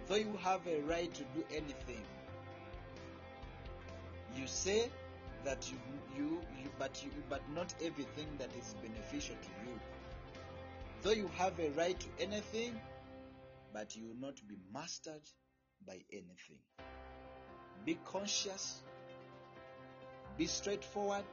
Though 0.09 0.17
you 0.17 0.39
have 0.43 0.67
a 0.67 0.81
right 0.83 1.13
to 1.13 1.23
do 1.35 1.45
anything, 1.51 2.03
you 4.37 4.47
say 4.47 4.89
that 5.45 5.71
you, 5.71 5.79
you, 6.17 6.41
you 6.63 6.71
but 6.79 7.03
you 7.05 7.11
but 7.29 7.43
not 7.55 7.75
everything 7.83 8.29
that 8.39 8.51
is 8.59 8.75
beneficial 8.83 9.37
to 9.37 9.71
you. 9.71 9.79
Though 11.03 11.11
you 11.11 11.29
have 11.37 11.59
a 11.59 11.71
right 11.71 11.99
to 11.99 12.07
anything, 12.21 12.81
but 13.73 13.97
you 13.97 14.07
will 14.07 14.21
not 14.21 14.37
be 14.49 14.57
mastered 14.73 15.29
by 15.87 15.99
anything. 16.13 16.61
Be 17.85 17.99
conscious, 18.05 18.81
be 20.39 20.47
straightforward, 20.47 21.25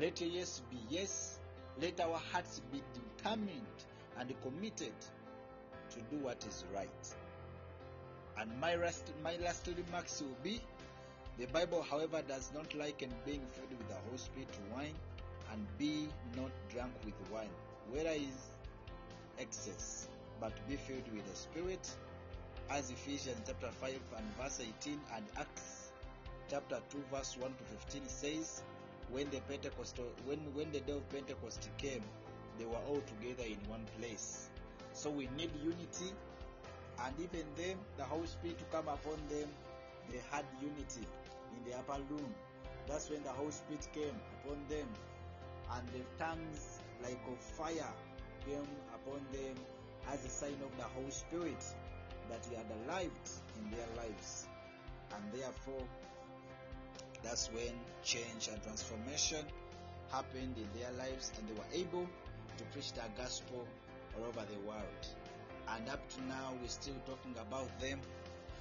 let 0.00 0.20
your 0.20 0.30
yes 0.30 0.62
be 0.70 0.78
yes, 0.88 1.38
let 1.80 2.00
our 2.00 2.20
hearts 2.32 2.60
be 2.72 2.82
determined 2.94 3.66
and 4.18 4.34
committed 4.42 4.94
to 5.90 6.00
do 6.10 6.22
what 6.22 6.44
is 6.46 6.64
right. 6.74 6.88
And 8.38 8.50
my 8.60 8.76
last, 8.76 9.12
my 9.22 9.36
last 9.36 9.66
remarks 9.66 10.22
will 10.22 10.36
be 10.42 10.60
the 11.38 11.46
Bible, 11.46 11.82
however, 11.82 12.22
does 12.26 12.50
not 12.52 12.74
liken 12.74 13.12
being 13.24 13.42
filled 13.52 13.70
with 13.70 13.88
the 13.88 13.94
Holy 13.94 14.18
Spirit 14.18 14.52
to 14.52 14.74
wine 14.74 14.94
and 15.52 15.66
be 15.78 16.08
not 16.36 16.50
drunk 16.68 16.92
with 17.04 17.14
wine, 17.32 17.48
where 17.90 18.12
is 18.12 18.50
excess, 19.38 20.08
but 20.40 20.52
be 20.68 20.76
filled 20.76 21.06
with 21.14 21.28
the 21.30 21.36
Spirit, 21.36 21.88
as 22.70 22.90
Ephesians 22.90 23.40
chapter 23.46 23.70
5 23.80 23.98
and 24.18 24.26
verse 24.36 24.60
18 24.60 25.00
and 25.16 25.24
Acts 25.38 25.92
chapter 26.50 26.78
2 26.90 27.02
verse 27.10 27.36
1 27.38 27.50
to 27.50 27.64
15 27.64 28.02
says, 28.08 28.62
when 29.10 29.28
the 29.30 29.40
Pentecostal 29.48 30.04
when 30.26 30.38
when 30.54 30.70
the 30.72 30.80
day 30.80 30.92
of 30.92 31.08
Pentecost 31.08 31.68
came, 31.78 32.02
they 32.58 32.66
were 32.66 32.82
all 32.88 33.00
together 33.06 33.44
in 33.44 33.58
one 33.70 33.84
place. 33.98 34.50
So 34.92 35.08
we 35.08 35.28
need 35.36 35.50
unity, 35.62 36.12
and 37.04 37.14
even 37.18 37.46
them, 37.56 37.78
the 37.96 38.04
Holy 38.04 38.26
Spirit 38.26 38.58
to 38.58 38.64
come 38.66 38.88
upon 38.88 39.16
them, 39.28 39.48
they 40.10 40.20
had 40.30 40.44
unity 40.60 41.06
in 41.56 41.70
the 41.70 41.78
upper 41.78 42.00
room. 42.10 42.34
That's 42.86 43.08
when 43.08 43.22
the 43.22 43.30
Holy 43.30 43.52
Spirit 43.52 43.88
came 43.94 44.20
upon 44.42 44.58
them, 44.68 44.88
and 45.72 45.88
the 45.88 46.04
tongues 46.22 46.80
like 47.02 47.20
of 47.32 47.38
fire 47.38 47.92
came 48.44 48.68
upon 48.92 49.20
them 49.32 49.54
as 50.12 50.24
a 50.24 50.28
sign 50.28 50.56
of 50.64 50.76
the 50.76 50.84
Holy 50.84 51.10
Spirit 51.10 51.64
that 52.30 52.46
He 52.48 52.56
had 52.56 52.66
arrived 52.86 53.30
in 53.58 53.70
their 53.70 53.86
lives, 53.96 54.46
and 55.14 55.22
therefore 55.32 55.82
that's 57.22 57.48
when 57.52 57.74
change 58.02 58.48
and 58.52 58.62
transformation 58.62 59.44
happened 60.10 60.56
in 60.56 60.80
their 60.80 60.92
lives, 60.92 61.32
and 61.38 61.48
they 61.48 61.54
were 61.54 61.72
able 61.72 62.06
to 62.56 62.64
preach 62.72 62.92
the 62.92 63.02
gospel 63.16 63.66
all 64.16 64.24
over 64.24 64.44
the 64.50 64.58
world. 64.66 65.02
And 65.68 65.88
up 65.88 66.08
to 66.10 66.22
now, 66.26 66.54
we're 66.60 66.68
still 66.68 66.96
talking 67.06 67.34
about 67.40 67.68
them, 67.80 68.00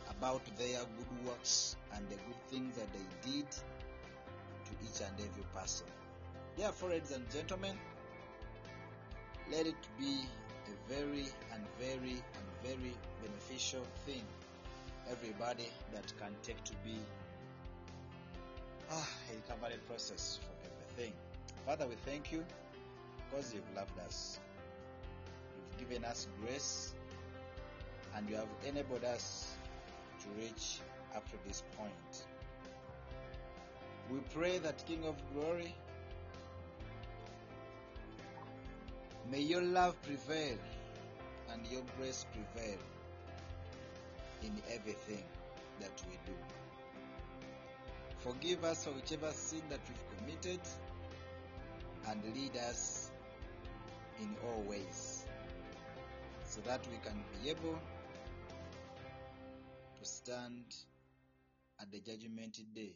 about 0.10 0.44
their 0.58 0.80
good 0.98 1.26
works 1.26 1.78
and 1.94 2.08
the 2.10 2.16
good 2.16 2.42
things 2.50 2.76
that 2.76 2.88
they 2.92 3.32
did 3.32 3.50
to 3.50 4.72
each 4.84 5.02
and 5.02 5.16
every 5.20 5.44
person. 5.56 5.88
Therefore, 6.58 6.90
ladies 6.90 7.12
and 7.12 7.30
gentlemen, 7.32 7.78
let 9.52 9.68
it 9.68 9.76
be 9.98 10.20
a 10.68 10.94
very 10.94 11.28
and 11.54 11.64
very 11.80 12.18
and 12.18 12.47
very 12.64 12.94
beneficial 13.22 13.84
thing. 14.06 14.24
Everybody 15.10 15.70
that 15.94 16.12
can 16.20 16.36
take 16.44 16.62
to 16.66 16.74
be 16.86 16.98
ah, 18.92 19.10
a 19.32 19.36
recovery 19.36 19.80
process 19.88 20.40
for 20.42 20.70
everything. 20.70 21.14
Father, 21.66 21.88
we 21.88 21.96
thank 22.06 22.32
you 22.32 22.44
because 23.30 23.54
you've 23.54 23.76
loved 23.76 23.98
us. 24.06 24.40
You've 25.80 25.90
given 25.90 26.06
us 26.06 26.28
grace 26.42 26.94
and 28.16 28.30
you 28.30 28.36
have 28.36 28.48
enabled 28.66 29.04
us 29.04 29.56
to 30.22 30.42
reach 30.42 30.80
up 31.16 31.30
to 31.30 31.38
this 31.48 31.64
point. 31.78 32.26
We 34.10 34.20
pray 34.34 34.58
that 34.60 34.86
King 34.86 35.04
of 35.06 35.16
Glory, 35.34 35.76
may 39.30 39.42
your 39.42 39.62
love 39.62 40.02
prevail 40.02 40.58
and 41.52 41.66
your 41.68 41.82
grace 41.98 42.26
prevail 42.32 42.80
in 44.44 44.62
everything 44.74 45.24
that 45.80 46.02
we 46.10 46.18
do. 46.26 46.38
Forgive 48.20 48.64
us 48.64 48.84
for 48.84 48.92
whichever 48.92 49.32
sin 49.32 49.62
that 49.70 49.80
we've 49.88 50.18
committed 50.18 50.60
and 52.10 52.24
lead 52.36 52.56
us 52.70 53.12
in 54.20 54.36
all 54.46 54.62
ways 54.64 55.26
so 56.46 56.62
that 56.62 56.82
we 56.92 56.98
can 56.98 57.24
be 57.42 57.50
able 57.50 57.78
to 60.00 60.06
stand 60.06 60.64
at 61.80 61.92
the 61.92 62.00
judgment 62.00 62.60
day 62.74 62.94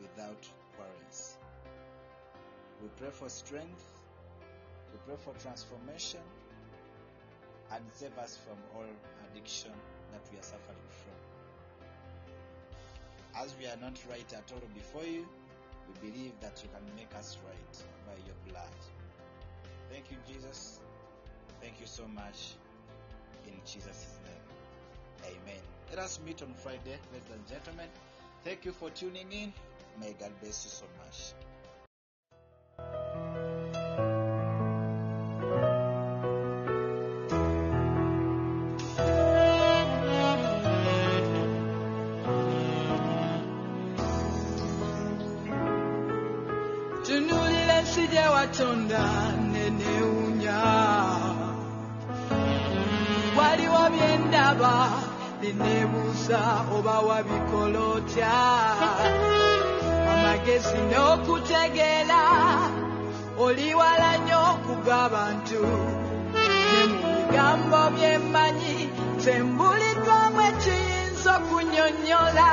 without 0.00 0.48
quarrels. 0.76 1.36
We 2.82 2.88
pray 2.96 3.10
for 3.10 3.28
strength, 3.28 3.93
we 4.94 5.00
pray 5.06 5.16
for 5.18 5.34
transformation, 5.42 6.22
and 7.72 7.82
save 7.92 8.16
us 8.18 8.38
from 8.46 8.56
all 8.76 8.86
addiction 9.30 9.72
that 10.12 10.22
we 10.30 10.38
are 10.38 10.42
suffering 10.42 10.88
from. 11.02 11.18
As 13.42 13.54
we 13.58 13.66
are 13.66 13.76
not 13.80 13.98
right 14.08 14.32
at 14.32 14.52
all 14.52 14.62
before 14.74 15.04
you, 15.04 15.26
we 15.88 16.10
believe 16.10 16.32
that 16.40 16.62
you 16.62 16.68
can 16.72 16.96
make 16.96 17.12
us 17.18 17.36
right 17.44 17.84
by 18.06 18.14
your 18.24 18.36
blood. 18.48 18.78
Thank 19.90 20.10
you, 20.10 20.16
Jesus. 20.32 20.78
Thank 21.60 21.80
you 21.80 21.86
so 21.86 22.06
much. 22.06 22.54
In 23.46 23.54
Jesus' 23.66 24.18
name. 24.24 25.34
Amen. 25.42 25.62
Let 25.90 25.98
us 25.98 26.20
meet 26.24 26.42
on 26.42 26.54
Friday, 26.54 26.98
ladies 27.12 27.30
and 27.32 27.46
gentlemen. 27.48 27.88
Thank 28.44 28.64
you 28.64 28.72
for 28.72 28.90
tuning 28.90 29.32
in. 29.32 29.52
May 30.00 30.14
God 30.18 30.30
bless 30.40 30.64
you 30.64 30.70
so 30.70 30.84
much. 31.04 31.34
Byemmanyi 67.94 68.76
tembuliddwamu 69.24 70.40
ekiyinza 70.50 71.30
okunnyonnyola 71.38 72.48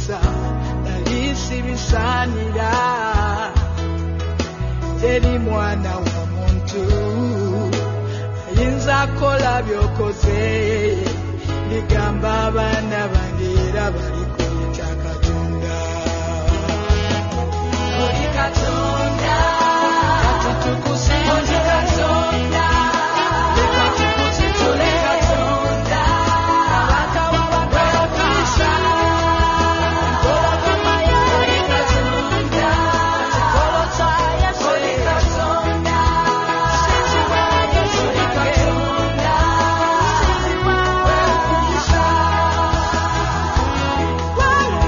n'ekisa 0.00 0.20
nali 0.84 1.34
sibisaanira 1.36 2.72
teri 5.00 5.38
mwana 5.38 5.92
wa 5.96 6.22
muntu? 6.32 6.82
Ayinza 8.48 9.06
kola 9.18 9.62
byokoze 9.62 10.42
ligamba 11.70 12.32
abana 12.48 13.00